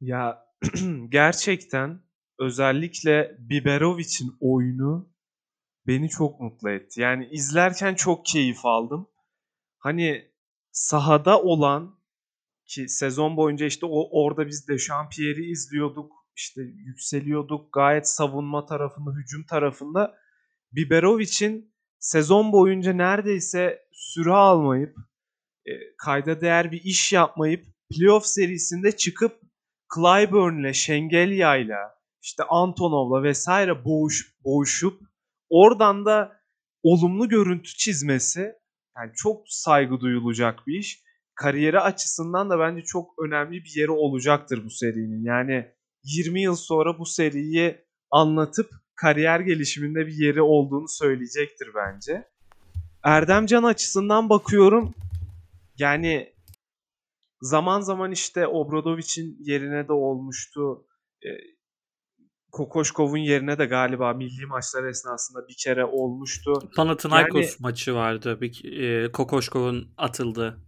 ya 0.00 0.46
gerçekten 1.08 2.05
özellikle 2.38 3.36
Biberovic'in 3.38 4.36
oyunu 4.40 5.12
beni 5.86 6.08
çok 6.08 6.40
mutlu 6.40 6.70
etti. 6.70 7.00
Yani 7.00 7.28
izlerken 7.30 7.94
çok 7.94 8.26
keyif 8.26 8.64
aldım. 8.64 9.08
Hani 9.78 10.30
sahada 10.70 11.42
olan 11.42 11.96
ki 12.66 12.88
sezon 12.88 13.36
boyunca 13.36 13.66
işte 13.66 13.86
o 13.86 14.22
orada 14.22 14.46
biz 14.46 14.68
de 14.68 14.78
Champierre'i 14.78 15.50
izliyorduk. 15.50 16.12
işte 16.36 16.62
yükseliyorduk. 16.62 17.72
Gayet 17.72 18.08
savunma 18.08 18.66
tarafında, 18.66 19.10
hücum 19.10 19.46
tarafında 19.46 20.14
Biberovic'in 20.72 21.74
sezon 21.98 22.52
boyunca 22.52 22.92
neredeyse 22.92 23.86
süre 23.92 24.32
almayıp 24.32 24.96
e, 25.66 25.72
kayda 25.98 26.40
değer 26.40 26.72
bir 26.72 26.82
iş 26.84 27.12
yapmayıp 27.12 27.66
playoff 27.90 28.26
serisinde 28.26 28.96
çıkıp 28.96 29.40
Clyburn'le, 29.94 30.72
Şengelya'yla, 30.72 31.95
işte 32.26 32.42
Antonov'la 32.48 33.22
vesaire 33.22 33.84
boğuş, 33.84 34.34
boğuşup 34.44 35.00
oradan 35.50 36.06
da 36.06 36.40
olumlu 36.82 37.28
görüntü 37.28 37.76
çizmesi 37.76 38.54
yani 38.96 39.12
çok 39.14 39.42
saygı 39.48 40.00
duyulacak 40.00 40.66
bir 40.66 40.78
iş. 40.78 41.02
Kariyeri 41.34 41.80
açısından 41.80 42.50
da 42.50 42.58
bence 42.58 42.82
çok 42.82 43.14
önemli 43.26 43.64
bir 43.64 43.72
yeri 43.76 43.90
olacaktır 43.90 44.64
bu 44.64 44.70
serinin. 44.70 45.24
Yani 45.24 45.72
20 46.04 46.42
yıl 46.42 46.56
sonra 46.56 46.98
bu 46.98 47.06
seriyi 47.06 47.78
anlatıp 48.10 48.70
kariyer 48.94 49.40
gelişiminde 49.40 50.06
bir 50.06 50.14
yeri 50.14 50.42
olduğunu 50.42 50.88
söyleyecektir 50.88 51.68
bence. 51.74 52.28
Erdemcan 53.02 53.62
açısından 53.62 54.28
bakıyorum 54.28 54.94
yani 55.78 56.34
zaman 57.40 57.80
zaman 57.80 58.12
işte 58.12 58.46
Obradovic'in 58.46 59.36
yerine 59.40 59.88
de 59.88 59.92
olmuştu. 59.92 60.86
Kokoşkov'un 62.56 63.18
yerine 63.18 63.58
de 63.58 63.64
galiba 63.66 64.12
milli 64.12 64.46
maçlar 64.46 64.84
esnasında 64.84 65.48
bir 65.48 65.56
kere 65.64 65.84
olmuştu. 65.84 66.52
Panathinaikos 66.76 67.42
Yani- 67.42 67.56
maçı 67.58 67.94
vardı. 67.94 68.40
Bir, 68.40 68.80
e, 68.82 69.12
Kokoşkov'un 69.12 69.94
atıldı. 69.96 70.58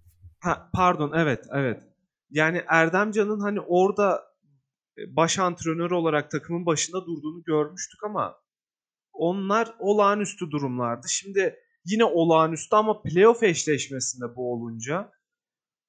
Ha, 0.40 0.70
pardon 0.74 1.12
evet 1.14 1.44
evet. 1.52 1.82
Yani 2.30 2.64
Erdemcan'ın 2.68 3.40
hani 3.40 3.60
orada 3.60 4.22
baş 5.06 5.38
antrenör 5.38 5.90
olarak 5.90 6.30
takımın 6.30 6.66
başında 6.66 7.06
durduğunu 7.06 7.42
görmüştük 7.42 8.04
ama 8.04 8.34
onlar 9.12 9.74
olağanüstü 9.78 10.50
durumlardı. 10.50 11.06
Şimdi 11.08 11.56
yine 11.84 12.04
olağanüstü 12.04 12.76
ama 12.76 13.02
playoff 13.02 13.42
eşleşmesinde 13.42 14.36
bu 14.36 14.52
olunca 14.52 15.10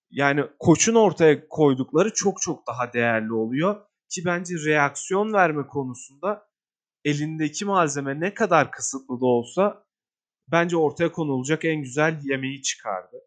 yani 0.09 0.43
koçun 0.59 0.95
ortaya 0.95 1.47
koydukları 1.47 2.13
çok 2.13 2.41
çok 2.41 2.67
daha 2.67 2.93
değerli 2.93 3.33
oluyor. 3.33 3.88
Ki 4.09 4.21
bence 4.25 4.55
reaksiyon 4.65 5.33
verme 5.33 5.67
konusunda 5.67 6.49
elindeki 7.05 7.65
malzeme 7.65 8.19
ne 8.19 8.33
kadar 8.33 8.71
kısıtlı 8.71 9.21
da 9.21 9.25
olsa 9.25 9.85
bence 10.51 10.77
ortaya 10.77 11.11
konulacak 11.11 11.65
en 11.65 11.81
güzel 11.81 12.19
yemeği 12.23 12.61
çıkardı. 12.61 13.17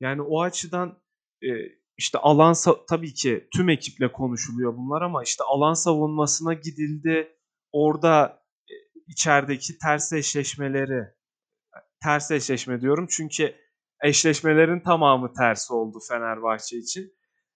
Yani 0.00 0.22
o 0.22 0.42
açıdan 0.42 1.02
e, 1.42 1.48
işte 1.96 2.18
alan 2.18 2.54
tabii 2.88 3.14
ki 3.14 3.48
tüm 3.56 3.68
ekiple 3.68 4.12
konuşuluyor 4.12 4.76
bunlar 4.76 5.02
ama 5.02 5.22
işte 5.22 5.44
alan 5.44 5.74
savunmasına 5.74 6.54
gidildi. 6.54 7.36
Orada 7.72 8.42
e, 8.70 8.74
içerideki 9.06 9.78
ters 9.78 10.12
eşleşmeleri 10.12 11.04
ters 12.02 12.30
eşleşme 12.30 12.80
diyorum 12.80 13.06
çünkü 13.10 13.54
eşleşmelerin 14.02 14.80
tamamı 14.80 15.32
ters 15.32 15.70
oldu 15.70 15.98
Fenerbahçe 16.08 16.78
için. 16.78 17.12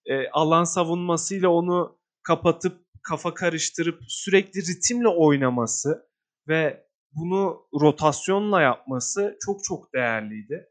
E, 0.07 0.31
alan 0.31 0.65
savunmasıyla 0.65 1.49
onu 1.49 1.96
kapatıp 2.27 2.87
kafa 3.03 3.35
karıştırıp 3.35 4.01
sürekli 4.09 4.61
ritimle 4.61 5.09
oynaması 5.09 6.09
ve 6.49 6.87
bunu 7.13 7.69
rotasyonla 7.81 8.63
yapması 8.63 9.39
çok 9.47 9.65
çok 9.65 9.95
değerliydi. 9.95 10.67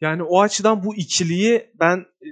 Yani 0.00 0.22
o 0.22 0.40
açıdan 0.40 0.84
bu 0.84 0.96
ikiliyi 0.96 1.70
ben 1.80 1.98
e, 1.98 2.28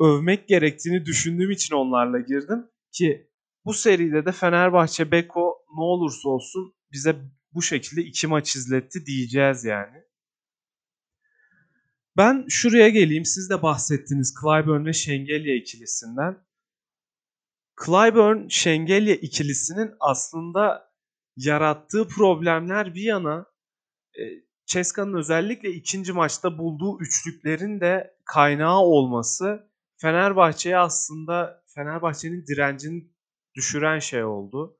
övmek 0.00 0.48
gerektiğini 0.48 1.06
düşündüğüm 1.06 1.50
için 1.50 1.74
onlarla 1.74 2.18
girdim 2.18 2.66
ki 2.92 3.30
Bu 3.64 3.74
seride 3.74 4.26
de 4.26 4.32
Fenerbahçe 4.32 5.10
Beko 5.10 5.64
ne 5.76 5.84
olursa 5.84 6.28
olsun 6.28 6.74
bize 6.92 7.16
bu 7.52 7.62
şekilde 7.62 8.02
iki 8.02 8.26
maç 8.26 8.56
izletti 8.56 9.06
diyeceğiz 9.06 9.64
yani. 9.64 10.02
Ben 12.16 12.46
şuraya 12.48 12.88
geleyim. 12.88 13.24
Siz 13.24 13.50
de 13.50 13.62
bahsettiniz 13.62 14.34
Clyburn 14.40 14.86
ve 14.86 14.92
Şengelye 14.92 15.56
ikilisinden. 15.56 16.43
Clyburn 17.84 18.48
Şengelye 18.48 19.16
ikilisinin 19.16 19.94
aslında 20.00 20.92
yarattığı 21.36 22.08
problemler 22.08 22.94
bir 22.94 23.02
yana 23.02 23.46
e, 24.18 24.22
Ceska'nın 24.66 25.14
özellikle 25.14 25.70
ikinci 25.70 26.12
maçta 26.12 26.58
bulduğu 26.58 27.00
üçlüklerin 27.00 27.80
de 27.80 28.16
kaynağı 28.24 28.78
olması 28.78 29.70
Fenerbahçe'ye 29.96 30.78
aslında 30.78 31.62
Fenerbahçe'nin 31.74 32.46
direncini 32.46 33.10
düşüren 33.56 33.98
şey 33.98 34.24
oldu. 34.24 34.78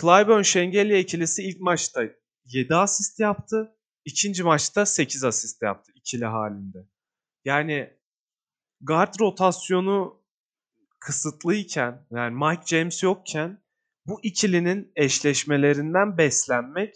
Clyburn 0.00 0.42
Şengelye 0.42 1.00
ikilisi 1.00 1.42
ilk 1.42 1.60
maçta 1.60 2.02
7 2.44 2.74
asist 2.74 3.20
yaptı. 3.20 3.76
İkinci 4.04 4.42
maçta 4.42 4.86
8 4.86 5.24
asist 5.24 5.62
yaptı 5.62 5.92
ikili 5.94 6.24
halinde. 6.24 6.88
Yani 7.44 7.96
guard 8.80 9.14
rotasyonu 9.20 10.23
kısıtlıyken 11.04 12.06
yani 12.10 12.34
Mike 12.34 12.66
James 12.66 13.02
yokken 13.02 13.62
bu 14.06 14.20
ikilinin 14.22 14.92
eşleşmelerinden 14.96 16.18
beslenmek 16.18 16.94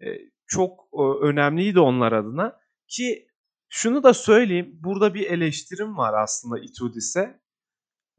e, 0.00 0.06
çok 0.46 0.80
e, 0.92 1.02
önemliydi 1.26 1.80
onlar 1.80 2.12
adına 2.12 2.60
ki 2.88 3.28
şunu 3.68 4.02
da 4.02 4.14
söyleyeyim 4.14 4.78
burada 4.84 5.14
bir 5.14 5.30
eleştirim 5.30 5.96
var 5.96 6.22
aslında 6.22 6.58
Itudis'e. 6.58 7.40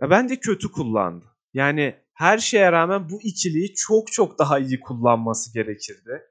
Bence 0.01 0.39
kötü 0.39 0.71
kullandı. 0.71 1.25
Yani 1.53 1.95
her 2.13 2.37
şeye 2.37 2.71
rağmen 2.71 3.09
bu 3.09 3.21
ikiliyi 3.21 3.73
çok 3.73 4.11
çok 4.11 4.39
daha 4.39 4.59
iyi 4.59 4.79
kullanması 4.79 5.53
gerekirdi. 5.53 6.21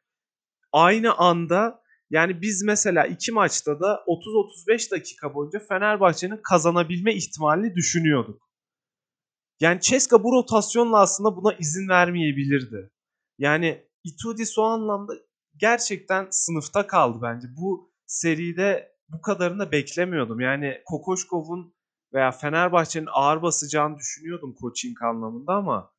Aynı 0.73 1.15
anda 1.15 1.83
yani 2.11 2.43
biz 2.43 2.63
mesela 2.63 3.07
iki 3.07 3.33
maçta 3.33 3.81
da 3.81 4.05
30-35 4.07 4.91
dakika 4.91 5.35
boyunca 5.35 5.59
Fenerbahçe'nin 5.59 6.41
kazanabilme 6.43 7.15
ihtimalini 7.15 7.75
düşünüyorduk. 7.75 8.52
Yani 9.63 9.81
Ceska 9.81 10.25
bu 10.25 10.33
rotasyonla 10.33 11.01
aslında 11.01 11.37
buna 11.37 11.55
izin 11.55 11.89
vermeyebilirdi. 11.89 12.91
Yani 13.39 13.87
Itudis 14.05 14.59
o 14.59 14.63
anlamda 14.63 15.13
gerçekten 15.57 16.29
sınıfta 16.31 16.87
kaldı 16.87 17.19
bence. 17.23 17.49
Bu 17.57 17.93
seride 18.07 18.97
bu 19.09 19.21
kadarını 19.21 19.59
da 19.59 19.73
beklemiyordum. 19.73 20.41
Yani 20.41 20.83
Kokoşkov'un 20.87 21.75
veya 22.15 22.31
Fenerbahçe'nin 22.33 23.09
ağır 23.13 23.43
basacağını 23.43 23.99
düşünüyordum 23.99 24.55
coaching 24.61 25.03
anlamında 25.03 25.53
ama 25.53 25.93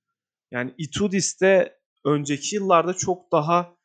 yani 0.51 0.73
Itudis 0.77 1.41
de 1.41 1.79
önceki 2.05 2.55
yıllarda 2.55 2.93
çok 2.93 3.31
daha 3.31 3.75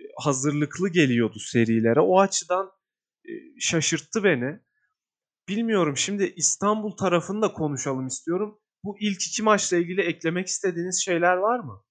e, 0.00 0.04
hazırlıklı 0.16 0.88
geliyordu 0.88 1.38
serilere. 1.38 2.00
O 2.00 2.20
açıdan 2.20 2.72
e, 3.24 3.30
şaşırttı 3.60 4.24
beni. 4.24 4.60
Bilmiyorum 5.48 5.96
şimdi 5.96 6.32
İstanbul 6.36 6.96
tarafını 6.96 7.42
da 7.42 7.52
konuşalım 7.52 8.06
istiyorum. 8.06 8.60
Bu 8.84 8.96
ilk 9.00 9.22
iki 9.26 9.42
maçla 9.42 9.76
ilgili 9.76 10.00
eklemek 10.00 10.46
istediğiniz 10.46 11.04
şeyler 11.04 11.36
var 11.36 11.58
mı? 11.58 11.84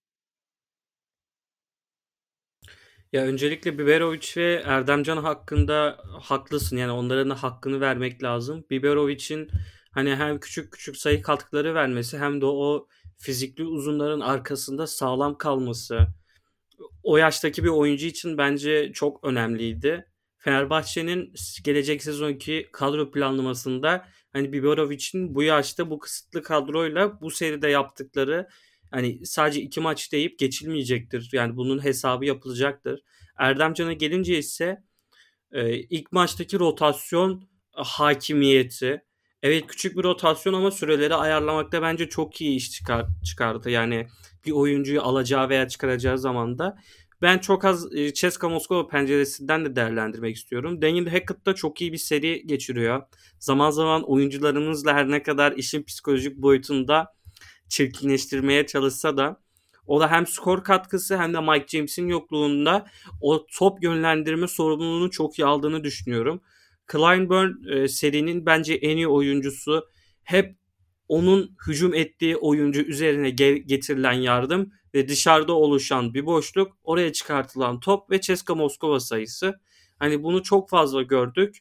Ya 3.14 3.24
öncelikle 3.26 3.80
Biberovic 3.80 4.28
ve 4.38 4.64
Erdemcan 4.66 5.18
hakkında 5.18 5.98
haklısın. 6.22 6.78
Yani 6.78 6.92
onların 6.92 7.30
hakkını 7.30 7.82
vermek 7.82 8.24
lazım. 8.24 8.66
Biberovic'in 8.70 9.48
hani 9.92 10.16
hem 10.16 10.40
küçük 10.40 10.74
küçük 10.74 10.98
sayı 10.98 11.22
katkıları 11.22 11.76
vermesi 11.76 12.18
hem 12.18 12.42
de 12.42 12.46
o 12.46 12.88
fizikli 13.18 13.64
uzunların 13.64 14.20
arkasında 14.20 14.88
sağlam 14.88 15.38
kalması 15.38 16.08
o 17.04 17.18
yaştaki 17.18 17.64
bir 17.64 17.70
oyuncu 17.70 18.06
için 18.06 18.38
bence 18.38 18.92
çok 18.94 19.24
önemliydi. 19.24 20.08
Fenerbahçe'nin 20.38 21.34
gelecek 21.64 22.04
sezonki 22.04 22.70
kadro 22.74 23.12
planlamasında 23.12 24.08
hani 24.38 24.54
Biberovic'in 24.54 25.36
bu 25.36 25.44
yaşta 25.44 25.90
bu 25.90 26.00
kısıtlı 26.00 26.44
kadroyla 26.44 27.22
bu 27.22 27.32
seride 27.32 27.70
yaptıkları 27.70 28.48
hani 28.92 29.26
sadece 29.26 29.62
iki 29.62 29.82
maç 29.82 30.12
deyip 30.12 30.40
geçilmeyecektir. 30.40 31.30
Yani 31.34 31.56
bunun 31.56 31.84
hesabı 31.84 32.26
yapılacaktır. 32.26 33.04
Erdemcan'a 33.38 33.94
gelince 33.94 34.38
ise 34.38 34.84
e, 35.52 35.74
ilk 35.78 36.12
maçtaki 36.12 36.60
rotasyon 36.60 37.50
hakimiyeti 37.72 39.08
Evet 39.44 39.68
küçük 39.68 39.98
bir 39.98 40.04
rotasyon 40.04 40.54
ama 40.54 40.72
süreleri 40.72 41.16
ayarlamakta 41.16 41.82
bence 41.82 42.10
çok 42.10 42.42
iyi 42.42 42.56
iş 42.56 42.72
çıkar, 42.72 43.06
çıkardı. 43.26 43.70
Yani 43.70 44.08
bir 44.46 44.52
oyuncuyu 44.52 45.02
alacağı 45.02 45.50
veya 45.50 45.68
çıkaracağı 45.68 46.18
zamanda. 46.18 46.78
Ben 47.22 47.38
çok 47.38 47.66
az 47.66 47.96
e, 47.96 48.14
Ceska 48.14 48.50
Moskova 48.50 48.88
penceresinden 48.88 49.66
de 49.66 49.76
değerlendirmek 49.76 50.36
istiyorum. 50.36 50.82
Daniel 50.82 51.08
Hackett 51.08 51.46
da 51.46 51.56
çok 51.56 51.82
iyi 51.82 51.94
bir 51.94 51.98
seri 51.98 52.48
geçiriyor. 52.48 53.04
Zaman 53.40 53.70
zaman 53.70 54.04
oyuncularımızla 54.12 54.94
her 54.94 55.12
ne 55.12 55.24
kadar 55.24 55.52
işin 55.52 55.84
psikolojik 55.84 56.38
boyutunda 56.38 57.14
çirkinleştirmeye 57.70 58.66
çalışsa 58.66 59.18
da 59.18 59.42
o 59.88 60.00
da 60.00 60.12
hem 60.12 60.28
skor 60.28 60.64
katkısı 60.64 61.18
hem 61.18 61.34
de 61.34 61.40
Mike 61.42 61.66
James'in 61.68 62.08
yokluğunda 62.08 62.86
o 63.22 63.48
top 63.48 63.84
yönlendirme 63.84 64.48
sorumluluğunu 64.48 65.12
çok 65.12 65.40
iyi 65.40 65.46
aldığını 65.46 65.84
düşünüyorum. 65.84 66.42
Kleinburn 66.88 67.70
e, 67.70 67.88
serinin 67.88 68.46
bence 68.46 68.74
en 68.74 68.98
iyi 68.98 69.08
oyuncusu. 69.08 69.88
Hep 70.24 70.56
onun 71.08 71.58
hücum 71.68 71.94
ettiği 71.94 72.38
oyuncu 72.38 72.82
üzerine 72.82 73.30
getirilen 73.60 74.14
yardım 74.14 74.72
ve 74.98 75.08
dışarıda 75.08 75.54
oluşan 75.54 76.14
bir 76.14 76.26
boşluk, 76.26 76.78
oraya 76.84 77.14
çıkartılan 77.14 77.80
top 77.80 78.12
ve 78.12 78.22
Ceska 78.22 78.56
Moskova 78.56 79.00
sayısı. 79.00 79.60
Hani 80.00 80.24
bunu 80.24 80.44
çok 80.44 80.70
fazla 80.70 81.02
gördük. 81.02 81.58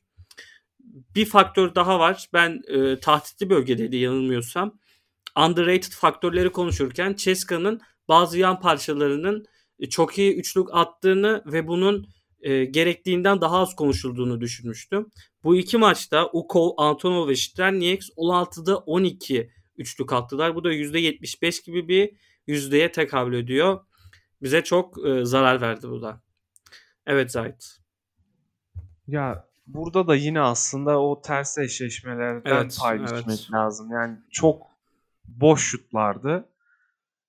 Bir 1.15 1.25
faktör 1.25 1.75
daha 1.75 1.99
var. 1.99 2.29
Ben 2.33 2.63
e, 2.69 3.01
tahtitli 3.01 3.51
bölgedeydi 3.51 3.97
yanılmıyorsam. 3.97 4.79
Underrated 5.39 5.93
faktörleri 5.93 6.53
konuşurken 6.53 7.15
Ceska'nın 7.15 7.81
bazı 8.09 8.39
yan 8.39 8.61
parçalarının 8.61 9.47
e, 9.79 9.89
çok 9.89 10.19
iyi 10.19 10.35
üçlük 10.37 10.69
attığını 10.73 11.43
ve 11.47 11.69
bunun 11.69 12.09
e, 12.41 12.65
gerektiğinden 12.65 13.41
daha 13.41 13.59
az 13.59 13.77
konuşulduğunu 13.77 14.41
düşünmüştüm. 14.41 15.11
Bu 15.45 15.57
iki 15.57 15.79
maçta 15.79 16.31
Ukov, 16.33 16.71
Antonov 16.77 17.29
ve 17.29 17.37
Strelnieks 17.37 18.09
16'da 18.17 18.77
12 18.79 19.51
üçlük 19.77 20.13
attılar. 20.13 20.55
Bu 20.55 20.65
da 20.65 20.73
%75 20.73 21.65
gibi 21.67 21.89
bir 21.89 22.11
yüzdeye 22.47 22.93
tekabül 22.93 23.35
ediyor. 23.35 23.81
Bize 24.43 24.65
çok 24.65 25.07
e, 25.07 25.25
zarar 25.25 25.61
verdi 25.61 25.89
bu 25.89 26.03
da. 26.03 26.21
Evet 27.07 27.33
Zahit. 27.33 27.79
Ya 29.07 29.49
burada 29.67 30.07
da 30.07 30.15
yine 30.17 30.41
aslında 30.41 31.01
o 31.01 31.23
ters 31.23 31.59
eşleşmelerden 31.59 32.53
evet, 32.53 32.79
pay 32.81 32.97
evet. 32.97 33.49
lazım. 33.53 33.91
Yani 33.91 34.19
çok 34.31 34.67
boş 35.25 35.63
şutlardı. 35.65 36.49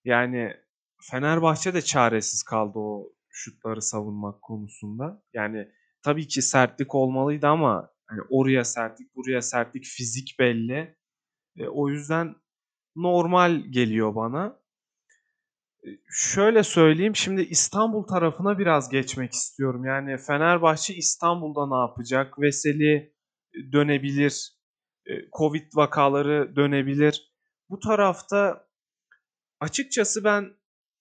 Yani 0.06 0.58
Fenerbahçe 1.01 1.73
de 1.73 1.82
çaresiz 1.82 2.43
kaldı 2.43 2.80
o 2.80 3.13
şutları 3.30 3.82
savunmak 3.82 4.41
konusunda. 4.41 5.23
Yani 5.34 5.71
tabii 6.01 6.27
ki 6.27 6.41
sertlik 6.41 6.95
olmalıydı 6.95 7.47
ama 7.47 7.89
hani 8.06 8.21
oraya 8.30 8.63
sertlik, 8.63 9.15
buraya 9.15 9.41
sertlik, 9.41 9.86
fizik 9.86 10.36
belli. 10.39 10.97
E, 11.58 11.67
o 11.67 11.89
yüzden 11.89 12.36
normal 12.95 13.56
geliyor 13.56 14.15
bana. 14.15 14.60
E, 15.88 15.89
şöyle 16.10 16.63
söyleyeyim 16.63 17.15
şimdi 17.15 17.41
İstanbul 17.41 18.04
tarafına 18.04 18.60
biraz 18.60 18.89
geçmek 18.89 19.34
istiyorum. 19.34 19.86
Yani 19.86 20.17
Fenerbahçe 20.17 20.95
İstanbul'da 20.95 21.67
ne 21.67 21.89
yapacak? 21.89 22.39
Veseli 22.39 23.13
dönebilir. 23.71 24.52
E, 25.06 25.13
Covid 25.38 25.65
vakaları 25.76 26.56
dönebilir. 26.56 27.34
Bu 27.69 27.80
tarafta 27.80 28.67
açıkçası 29.60 30.23
ben 30.23 30.54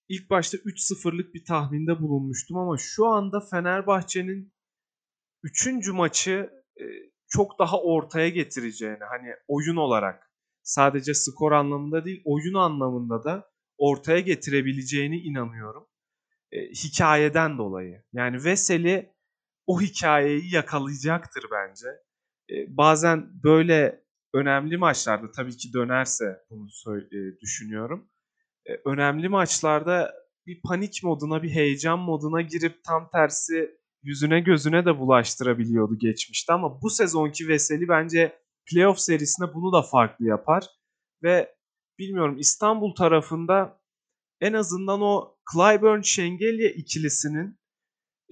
ilk 0.09 0.31
başta 0.31 0.57
3-0'lık 0.57 1.35
bir 1.35 1.45
tahminde 1.45 2.01
bulunmuştum 2.01 2.57
ama 2.57 2.77
şu 2.79 3.07
anda 3.07 3.41
Fenerbahçe'nin 3.41 4.53
3. 5.43 5.89
maçı 5.89 6.51
e, 6.81 6.85
çok 7.29 7.59
daha 7.59 7.81
ortaya 7.81 8.29
getireceğini 8.29 9.05
hani 9.11 9.35
oyun 9.49 9.77
olarak 9.77 10.31
sadece 10.63 11.15
skor 11.15 11.53
anlamında 11.53 12.05
değil 12.05 12.23
oyun 12.25 12.55
anlamında 12.55 13.25
da 13.25 13.56
ortaya 13.79 14.21
getirebileceğini 14.21 15.17
inanıyorum. 15.17 15.87
E, 16.53 16.61
hikayeden 16.61 17.59
dolayı. 17.59 18.03
Yani 18.13 18.45
Veseli 18.45 19.13
o 19.67 19.81
hikayeyi 19.81 20.55
yakalayacaktır 20.55 21.45
bence. 21.53 21.87
E, 22.51 22.77
bazen 22.77 23.43
böyle 23.45 24.05
önemli 24.35 24.77
maçlarda 24.77 25.31
tabii 25.31 25.57
ki 25.57 25.73
dönerse 25.73 26.25
bunu 26.51 26.69
e, 26.99 27.41
düşünüyorum. 27.41 28.11
E, 28.67 28.73
önemli 28.85 29.29
maçlarda 29.29 30.15
bir 30.47 30.61
panik 30.63 31.03
moduna, 31.03 31.43
bir 31.43 31.51
heyecan 31.51 31.99
moduna 31.99 32.43
girip 32.43 32.85
tam 32.85 33.11
tersi 33.11 33.71
yüzüne 34.03 34.41
gözüne 34.41 34.85
de 34.85 34.99
bulaştırabiliyordu 34.99 35.99
geçmişte 35.99 36.53
ama 36.53 36.83
bu 36.83 36.91
sezonki 36.91 37.49
Veseli 37.49 37.89
bence 37.89 38.39
playoff 38.67 38.99
serisinde 38.99 39.55
bunu 39.55 39.73
da 39.73 39.83
farklı 39.83 40.27
yapar 40.27 40.65
ve 41.23 41.56
bilmiyorum 41.99 42.39
İstanbul 42.39 42.95
tarafında 42.95 43.81
en 44.41 44.53
azından 44.53 45.01
o 45.01 45.39
Clyburn 45.53 46.01
Şengelye 46.01 46.73
ikilisinin 46.73 47.59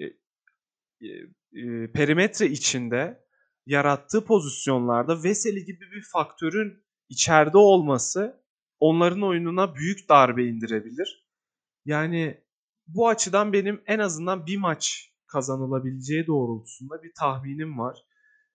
e, 0.00 0.04
e, 0.04 1.08
e, 1.52 1.92
perimetre 1.92 2.46
içinde 2.46 3.24
yarattığı 3.66 4.24
pozisyonlarda 4.24 5.22
Veseli 5.24 5.64
gibi 5.64 5.84
bir 5.94 6.02
faktörün 6.12 6.84
içeride 7.08 7.58
olması 7.58 8.44
onların 8.80 9.22
oyununa 9.22 9.74
büyük 9.74 10.08
darbe 10.08 10.44
indirebilir. 10.44 11.28
Yani 11.84 12.44
bu 12.86 13.08
açıdan 13.08 13.52
benim 13.52 13.82
en 13.86 13.98
azından 13.98 14.46
bir 14.46 14.56
maç 14.56 15.10
kazanılabileceği 15.26 16.26
doğrultusunda 16.26 17.02
bir 17.02 17.12
tahminim 17.18 17.78
var. 17.78 17.98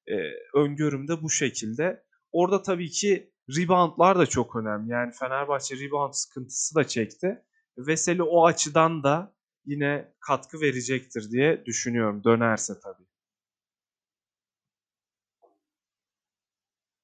Ee, 0.08 0.14
öngörüm 0.54 1.08
de 1.08 1.22
bu 1.22 1.30
şekilde. 1.30 2.04
Orada 2.32 2.62
tabii 2.62 2.90
ki 2.90 3.34
reboundlar 3.58 4.20
da 4.20 4.26
çok 4.26 4.56
önemli. 4.56 4.92
Yani 4.92 5.12
Fenerbahçe 5.12 5.76
rebound 5.80 6.14
sıkıntısı 6.14 6.76
da 6.76 6.88
çekti. 6.88 7.44
Veseli 7.78 8.24
o 8.24 8.46
açıdan 8.46 9.04
da 9.04 9.34
yine 9.66 10.14
katkı 10.20 10.62
verecektir 10.62 11.32
diye 11.32 11.66
düşünüyorum. 11.66 12.24
Dönerse 12.24 12.74
tabii. 12.84 13.10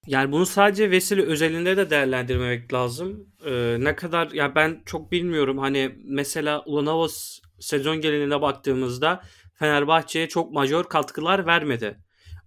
Yani 0.08 0.32
bunu 0.32 0.46
sadece 0.46 0.92
Veseli 0.92 1.22
özelinde 1.22 1.78
de 1.78 1.90
değerlendirmemek 1.90 2.74
lazım. 2.74 3.34
Ee, 3.46 3.78
ne 3.80 3.96
kadar 3.96 4.32
ya 4.32 4.56
ben 4.56 4.82
çok 4.86 5.12
bilmiyorum. 5.12 5.58
Hani 5.58 5.96
mesela 6.06 6.64
Ulanovas 6.66 7.40
sezon 7.60 8.02
geneline 8.02 8.42
baktığımızda 8.42 9.24
Fenerbahçe'ye 9.54 10.28
çok 10.30 10.52
majör 10.52 10.84
katkılar 10.84 11.46
vermedi. 11.46 11.98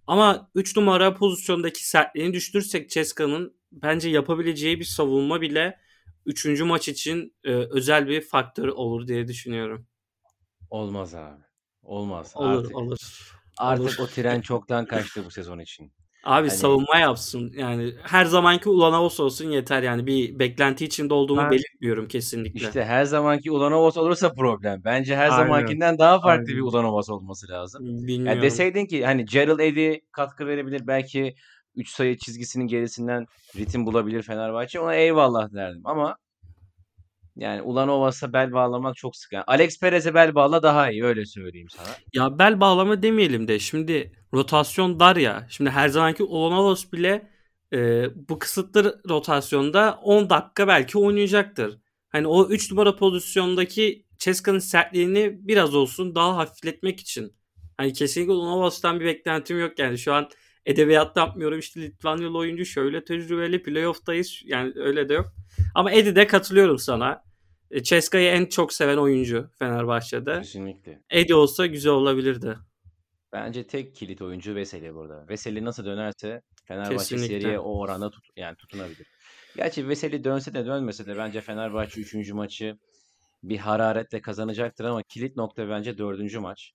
Ama 0.07 0.51
3 0.55 0.77
numara 0.77 1.13
pozisyondaki 1.13 1.89
sertliğini 1.89 2.33
düştürsek 2.33 2.89
Ceska'nın 2.89 3.58
bence 3.71 4.09
yapabileceği 4.09 4.79
bir 4.79 4.85
savunma 4.85 5.41
bile 5.41 5.77
3. 6.25 6.45
maç 6.61 6.87
için 6.87 7.35
e, 7.43 7.51
özel 7.51 8.07
bir 8.07 8.21
faktör 8.21 8.67
olur 8.67 9.07
diye 9.07 9.27
düşünüyorum. 9.27 9.87
Olmaz 10.69 11.15
abi. 11.15 11.43
Olmaz. 11.83 12.31
Olur 12.35 12.63
artık, 12.63 12.75
olur. 12.77 12.97
Artık 13.57 13.85
olur. 13.85 13.95
o 13.99 14.07
tren 14.07 14.41
çoktan 14.41 14.85
kaçtı 14.85 15.25
bu 15.25 15.31
sezon 15.31 15.59
için. 15.59 15.91
Abi 16.23 16.47
Hani- 16.47 16.57
savunma 16.57 16.97
yapsın. 16.97 17.53
Yani 17.57 17.93
her 18.03 18.25
zamanki 18.25 18.69
Ulanovas 18.69 19.19
olsun 19.19 19.49
yeter 19.51 19.83
yani. 19.83 20.07
Bir 20.07 20.39
beklenti 20.39 20.85
içinde 20.85 21.13
olduğumu 21.13 21.41
Ben- 21.41 21.51
belirtmiyorum 21.51 22.07
kesinlikle. 22.07 22.59
İşte 22.67 22.85
her 22.85 23.03
zamanki 23.05 23.51
Ulanovas 23.51 23.97
olursa 23.97 24.33
problem. 24.33 24.81
Bence 24.85 25.15
her 25.15 25.29
Aynen. 25.29 25.37
zamankinden 25.43 25.97
daha 25.99 26.21
farklı 26.21 26.47
bir 26.47 26.53
Aynen. 26.53 26.63
Ulanovas 26.63 27.09
olması 27.09 27.47
lazım. 27.49 27.85
Bilmiyorum. 27.85 28.25
Yani 28.25 28.41
deseydin 28.41 28.85
ki 28.85 29.05
hani 29.05 29.25
Gerald 29.25 29.59
Eddy 29.59 29.93
katkı 30.11 30.47
verebilir. 30.47 30.87
Belki 30.87 31.35
3 31.79 31.89
sayı 31.89 32.17
çizgisinin 32.17 32.67
gerisinden 32.67 33.25
ritim 33.55 33.85
bulabilir 33.85 34.23
Fenerbahçe. 34.23 34.79
Ona 34.79 34.95
eyvallah 34.95 35.53
derdim. 35.53 35.81
Ama 35.85 36.17
yani 37.35 37.61
Ulanovas'a 37.61 38.33
bel 38.33 38.51
bağlamak 38.53 38.95
çok 38.95 39.15
sık. 39.15 39.33
Yani 39.33 39.43
Alex 39.47 39.79
Perez'e 39.79 40.13
bel 40.13 40.35
bağla 40.35 40.63
daha 40.63 40.91
iyi 40.91 41.03
öyle 41.03 41.25
söyleyeyim 41.25 41.67
sana. 41.69 41.87
Ya 42.13 42.39
bel 42.39 42.59
bağlama 42.59 43.03
demeyelim 43.03 43.47
de 43.47 43.59
şimdi 43.59 44.11
rotasyon 44.33 44.99
dar 44.99 45.15
ya. 45.15 45.47
Şimdi 45.49 45.69
her 45.69 45.89
zamanki 45.89 46.23
Ulanovas 46.23 46.93
bile 46.93 47.29
e, 47.73 48.05
bu 48.29 48.39
kısıtlı 48.39 49.01
rotasyonda 49.09 49.99
10 50.03 50.29
dakika 50.29 50.67
belki 50.67 50.97
oynayacaktır. 50.97 51.79
Hani 52.09 52.27
o 52.27 52.49
3 52.49 52.71
numara 52.71 52.95
pozisyondaki 52.95 54.05
Ceska'nın 54.19 54.59
sertliğini 54.59 55.37
biraz 55.47 55.75
olsun 55.75 56.15
daha 56.15 56.37
hafifletmek 56.37 56.99
için. 56.99 57.33
Hani 57.77 57.93
kesinlikle 57.93 58.33
Ulanovas'tan 58.33 58.99
bir 58.99 59.05
beklentim 59.05 59.59
yok 59.59 59.79
yani. 59.79 59.97
Şu 59.97 60.13
an 60.13 60.29
edebiyat 60.69 61.17
yapmıyorum 61.17 61.59
işte 61.59 61.81
Litvanyalı 61.81 62.37
oyuncu 62.37 62.65
şöyle 62.65 63.03
tecrübeli 63.03 63.63
playoff'tayız. 63.63 64.41
Yani 64.45 64.73
öyle 64.75 65.09
de 65.09 65.13
yok. 65.13 65.25
Ama 65.75 65.91
Eddie'de 65.91 66.27
katılıyorum 66.27 66.77
sana. 66.77 67.23
E, 67.71 67.83
Ceska'yı 67.83 68.29
en 68.29 68.45
çok 68.45 68.73
seven 68.73 68.97
oyuncu 68.97 69.49
Fenerbahçe'de. 69.59 70.37
Kesinlikle. 70.37 71.01
Eddie 71.09 71.35
olsa 71.35 71.65
güzel 71.65 71.91
olabilirdi. 71.91 72.57
Bence 73.33 73.67
tek 73.67 73.95
kilit 73.95 74.21
oyuncu 74.21 74.55
Veseli 74.55 74.93
burada. 74.93 75.25
Veseli 75.29 75.65
nasıl 75.65 75.85
dönerse 75.85 76.41
Fenerbahçe 76.65 76.95
Kesinlikle. 76.97 77.41
seriye 77.41 77.59
o 77.59 77.79
oranda 77.79 78.09
tut 78.09 78.25
yani 78.35 78.55
tutunabilir. 78.55 79.07
Gerçi 79.55 79.87
Veseli 79.89 80.23
dönse 80.23 80.53
de 80.53 80.65
dönmese 80.65 81.05
de 81.05 81.17
bence 81.17 81.41
Fenerbahçe 81.41 82.01
3. 82.01 82.31
maçı 82.31 82.77
bir 83.43 83.57
hararetle 83.57 84.21
kazanacaktır 84.21 84.85
ama 84.85 85.03
kilit 85.03 85.35
nokta 85.35 85.69
bence 85.69 85.97
4. 85.97 86.35
maç. 86.35 86.71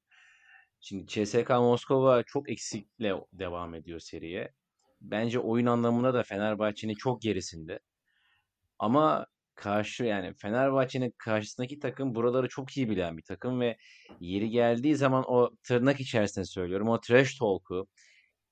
Şimdi 0.87 1.07
CSK 1.07 1.51
Moskova 1.51 2.23
çok 2.23 2.51
eksikle 2.51 3.15
devam 3.33 3.75
ediyor 3.75 4.01
seriye. 4.01 4.53
Bence 5.01 5.39
oyun 5.39 5.67
anlamında 5.67 6.15
da 6.15 6.23
Fenerbahçe'nin 6.23 6.95
çok 6.95 7.23
gerisinde. 7.23 7.79
Ama 8.79 9.27
karşı 9.55 10.05
yani 10.05 10.35
Fenerbahçe'nin 10.35 11.15
karşısındaki 11.19 11.79
takım 11.79 12.15
buraları 12.15 12.49
çok 12.49 12.77
iyi 12.77 12.91
bilen 12.91 13.17
bir 13.17 13.23
takım 13.23 13.61
ve 13.61 13.77
yeri 14.21 14.51
geldiği 14.51 14.97
zaman 14.97 15.25
o 15.29 15.51
tırnak 15.63 16.01
içerisinde 16.01 16.45
söylüyorum 16.45 16.89
o 16.89 17.01
trash 17.01 17.39
talk'u 17.39 17.87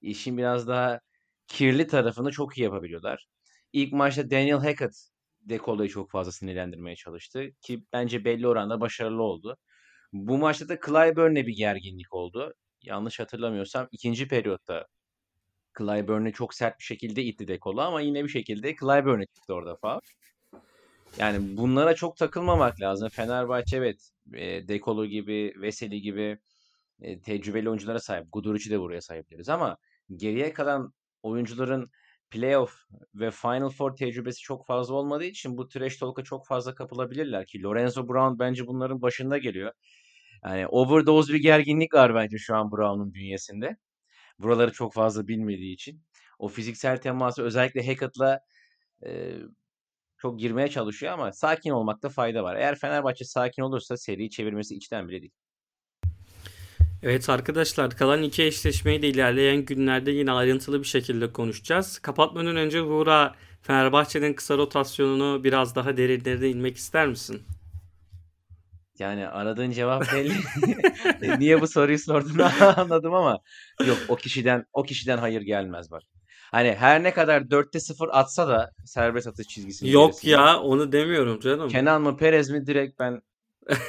işin 0.01 0.39
biraz 0.39 0.69
daha 0.69 1.01
kirli 1.47 1.87
tarafını 1.87 2.31
çok 2.31 2.59
iyi 2.59 2.63
yapabiliyorlar. 2.63 3.27
İlk 3.73 3.93
maçta 3.93 4.31
Daniel 4.31 4.59
Hackett 4.59 4.93
Dekolo'yu 5.41 5.91
çok 5.91 6.11
fazla 6.11 6.33
sinirlendirmeye 6.33 6.97
çalıştı 6.97 7.51
ki 7.61 7.85
bence 7.93 8.25
belli 8.25 8.49
oranda 8.49 8.81
başarılı 8.81 9.23
oldu. 9.23 9.59
Bu 10.13 10.39
maçta 10.39 10.69
da 10.69 10.79
Clyburn'le 10.87 11.47
bir 11.47 11.57
gerginlik 11.57 12.15
oldu. 12.15 12.55
Yanlış 12.83 13.21
hatırlamıyorsam 13.21 13.89
ikinci 13.93 14.29
periyotta 14.29 14.87
Clyburn'u 15.79 16.33
çok 16.33 16.55
sert 16.55 16.79
bir 16.79 16.85
şekilde 16.85 17.23
itti 17.23 17.49
Dekolo 17.49 17.81
ama 17.81 18.01
yine 18.01 18.25
bir 18.25 18.29
şekilde 18.29 18.77
Clyburn'e 18.77 19.27
çıktı 19.27 19.55
orada 19.55 19.77
faul. 19.77 20.01
Yani 21.19 21.57
bunlara 21.57 21.95
çok 21.95 22.17
takılmamak 22.17 22.81
lazım. 22.81 23.09
Fenerbahçe 23.09 23.77
evet 23.77 24.11
e, 24.35 24.69
Dekolo 24.69 25.07
gibi, 25.07 25.55
Veseli 25.61 26.01
gibi 26.01 26.39
e, 27.01 27.21
tecrübeli 27.21 27.69
oyunculara 27.69 28.01
sahip. 28.01 28.27
Guduric'i 28.33 28.71
de 28.71 28.81
buraya 28.81 29.01
sahip 29.01 29.31
deriz 29.31 29.49
ama 29.49 29.77
geriye 30.17 30.53
kalan 30.53 30.93
oyuncuların 31.23 31.91
playoff 32.31 32.75
ve 33.15 33.31
Final 33.31 33.69
Four 33.69 33.97
tecrübesi 33.97 34.41
çok 34.41 34.67
fazla 34.67 34.95
olmadığı 34.95 35.25
için 35.25 35.57
bu 35.57 35.69
trash 35.69 35.97
talk'a 35.97 36.25
çok 36.25 36.47
fazla 36.47 36.75
kapılabilirler 36.75 37.47
ki 37.47 37.63
Lorenzo 37.63 38.09
Brown 38.09 38.39
bence 38.39 38.67
bunların 38.67 39.03
başında 39.03 39.39
geliyor. 39.39 39.73
Yani 40.45 40.67
overdose 40.67 41.33
bir 41.33 41.39
gerginlik 41.39 41.95
var 41.95 42.15
bence 42.15 42.39
şu 42.39 42.57
an 42.57 42.73
Brown'un 42.73 43.15
bünyesinde. 43.15 43.77
Buraları 44.39 44.73
çok 44.73 44.95
fazla 44.95 45.29
bilmediği 45.29 45.75
için. 45.75 46.03
O 46.39 46.49
fiziksel 46.49 46.97
teması 46.97 47.43
özellikle 47.43 47.87
Hackett'la 47.87 48.41
e, 49.07 49.39
çok 50.19 50.39
girmeye 50.39 50.69
çalışıyor 50.69 51.13
ama 51.13 51.33
sakin 51.33 51.71
olmakta 51.71 52.09
fayda 52.09 52.45
var. 52.45 52.57
Eğer 52.57 52.79
Fenerbahçe 52.79 53.25
sakin 53.25 53.63
olursa 53.63 53.97
seriyi 53.97 54.31
çevirmesi 54.31 54.75
içten 54.75 55.09
bile 55.09 55.21
değil. 55.21 55.33
Evet 57.03 57.29
arkadaşlar 57.29 57.91
kalan 57.91 58.23
iki 58.23 58.43
eşleşmeyi 58.43 59.03
de 59.03 59.09
ilerleyen 59.09 59.65
günlerde 59.65 60.11
yine 60.11 60.33
ayrıntılı 60.33 60.81
bir 60.81 60.87
şekilde 60.87 61.33
konuşacağız. 61.33 61.99
Kapatmadan 61.99 62.57
önce 62.57 62.87
Buğra 62.87 63.35
Fenerbahçe'nin 63.63 64.35
kısa 64.35 64.59
rotasyonunu 64.59 65.45
biraz 65.45 65.75
daha 65.75 65.97
derinlerine 65.97 66.49
inmek 66.49 66.77
ister 66.77 67.07
misin? 67.09 67.43
Yani 69.03 69.29
aradığın 69.29 69.71
cevap 69.71 70.13
belli. 70.13 70.35
Niye 71.39 71.61
bu 71.61 71.67
soruyu 71.67 71.99
sorduğunu 71.99 72.49
anladım 72.77 73.15
ama 73.15 73.39
yok 73.87 73.99
o 74.09 74.17
kişiden 74.17 74.65
o 74.73 74.83
kişiden 74.83 75.19
hayır 75.19 75.43
gelmez 75.43 75.91
bak. 75.91 76.03
Hani 76.51 76.75
her 76.75 77.03
ne 77.03 77.15
kadar 77.15 77.41
4'te 77.41 77.81
0 77.81 78.09
atsa 78.13 78.49
da 78.49 78.71
serbest 78.85 79.27
atış 79.27 79.47
çizgisinin 79.49 79.91
Yok 79.91 80.11
gerisinde. 80.13 80.31
ya 80.31 80.61
onu 80.61 80.93
demiyorum 80.93 81.41
canım. 81.41 81.69
Kenan 81.69 82.03
mı 82.03 82.17
Perez 82.17 82.51
mi 82.51 82.67
direkt 82.67 82.99
ben 82.99 83.23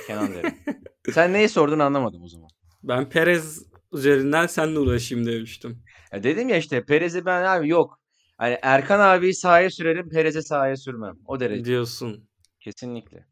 Kenan 0.08 0.34
derim. 0.34 0.54
Sen 1.14 1.34
neyi 1.34 1.50
sorduğunu 1.50 1.84
anlamadım 1.84 2.24
o 2.24 2.28
zaman. 2.28 2.50
Ben 2.84 3.10
Perez 3.10 3.66
üzerinden 3.94 4.48
seninle 4.48 4.80
uğraşayım 4.80 5.26
demiştim. 5.26 5.84
Ya 6.14 6.24
dedim 6.24 6.50
ya 6.50 6.58
işte 6.58 6.86
Perez'i 6.86 7.26
ben 7.26 7.44
abi 7.44 7.70
yok. 7.70 8.00
Hani 8.38 8.58
Erkan 8.62 9.00
abiyi 9.00 9.34
sahaya 9.34 9.70
sürerim 9.70 10.10
Perez'i 10.10 10.44
sahaya 10.44 10.78
sürmem. 10.78 11.14
O 11.26 11.40
derece. 11.40 11.66
Diyorsun. 11.66 12.30
Kesinlikle. 12.60 13.26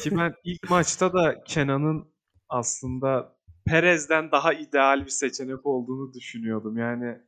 Ki 0.00 0.16
ben 0.16 0.34
ilk 0.44 0.70
maçta 0.70 1.12
da 1.12 1.44
Kenan'ın 1.44 2.04
aslında 2.48 3.36
Perez'den 3.66 4.30
daha 4.32 4.52
ideal 4.52 5.04
bir 5.04 5.10
seçenek 5.10 5.66
olduğunu 5.66 6.14
düşünüyordum. 6.14 6.78
Yani 6.78 7.18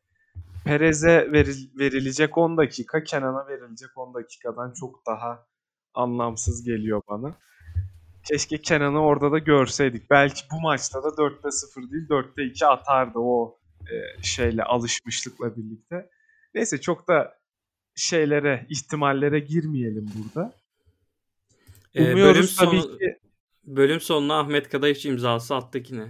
Perez'e 0.65 1.33
veril- 1.33 1.79
verilecek 1.79 2.39
10 2.39 2.57
dakika 2.57 3.05
Kenan'a 3.05 3.47
verilecek 3.49 3.99
10 3.99 4.15
dakikadan 4.15 4.73
çok 4.73 5.07
daha 5.07 5.47
anlamsız 5.95 6.65
geliyor 6.65 7.03
bana. 7.09 7.35
Keşke 8.29 8.61
Kenan'ı 8.63 9.01
orada 9.03 9.33
da 9.33 9.39
görseydik. 9.39 10.11
Belki 10.11 10.43
bu 10.53 10.61
maçta 10.61 11.03
da 11.03 11.09
4'te 11.09 11.51
0 11.51 11.91
değil 11.91 12.09
4'te 12.09 12.45
2 12.45 12.67
atardı 12.67 13.19
o 13.19 13.59
e, 13.81 14.23
şeyle 14.23 14.63
alışmışlıkla 14.65 15.57
birlikte. 15.57 16.11
Neyse 16.55 16.81
çok 16.81 17.09
da 17.09 17.39
şeylere, 17.95 18.67
ihtimallere 18.69 19.39
girmeyelim 19.41 20.07
burada. 20.17 20.53
Ee, 21.97 22.01
bölüm, 22.01 22.13
Umuyoruz 22.13 22.57
tabii 22.57 22.81
sonu, 22.81 22.99
ki 22.99 23.19
bölüm 23.65 24.01
sonuna 24.01 24.39
Ahmet 24.39 24.69
Kadayıf 24.69 25.07
imzası 25.07 25.55
attık 25.55 25.91
yine. 25.91 26.09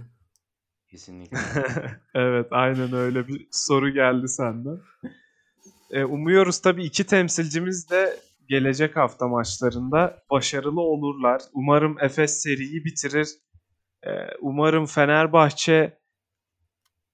Kesinlikle. 0.91 1.37
evet 2.15 2.47
aynen 2.51 2.93
öyle 2.93 3.27
bir 3.27 3.47
soru 3.51 3.89
geldi 3.89 4.27
senden. 4.27 4.79
E, 5.91 6.03
umuyoruz 6.03 6.61
tabii 6.61 6.83
iki 6.83 7.05
temsilcimiz 7.05 7.89
de 7.89 8.19
gelecek 8.49 8.95
hafta 8.95 9.27
maçlarında 9.27 10.23
başarılı 10.31 10.81
olurlar. 10.81 11.41
Umarım 11.53 11.97
Efes 11.99 12.41
seriyi 12.41 12.85
bitirir. 12.85 13.27
Ee, 14.03 14.09
umarım 14.41 14.85
Fenerbahçe 14.85 15.97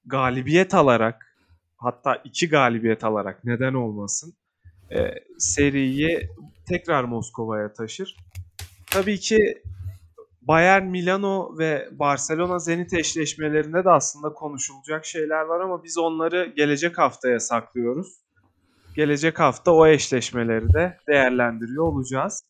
galibiyet 0.06 0.74
alarak 0.74 1.38
hatta 1.78 2.16
iki 2.16 2.50
galibiyet 2.50 3.04
alarak 3.04 3.44
neden 3.44 3.74
olmasın 3.74 4.34
e, 4.92 5.14
seriyi 5.40 6.30
tekrar 6.66 7.04
Moskova'ya 7.04 7.74
taşır. 7.74 8.16
Tabii 8.94 9.20
ki 9.20 9.62
Bayern 10.42 10.86
Milano 10.86 11.58
ve 11.58 11.90
Barcelona 11.92 12.60
Zenit 12.60 12.94
eşleşmelerinde 12.94 13.84
de 13.86 13.90
aslında 13.90 14.34
konuşulacak 14.34 15.06
şeyler 15.06 15.42
var 15.42 15.60
ama 15.60 15.84
biz 15.84 15.98
onları 15.98 16.54
gelecek 16.56 16.98
haftaya 16.98 17.40
saklıyoruz. 17.40 18.08
Gelecek 18.96 19.40
hafta 19.40 19.72
o 19.72 19.88
eşleşmeleri 19.88 20.74
de 20.74 20.98
değerlendiriyor 21.08 21.84
olacağız. 21.84 22.44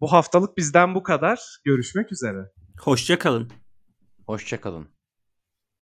Bu 0.00 0.12
haftalık 0.12 0.56
bizden 0.56 0.94
bu 0.94 1.02
kadar. 1.02 1.58
Görüşmek 1.64 2.12
üzere. 2.12 2.50
Hoşça 2.80 3.18
kalın. 3.18 3.50
Hoşça 4.26 4.60
kalın. 4.60 4.93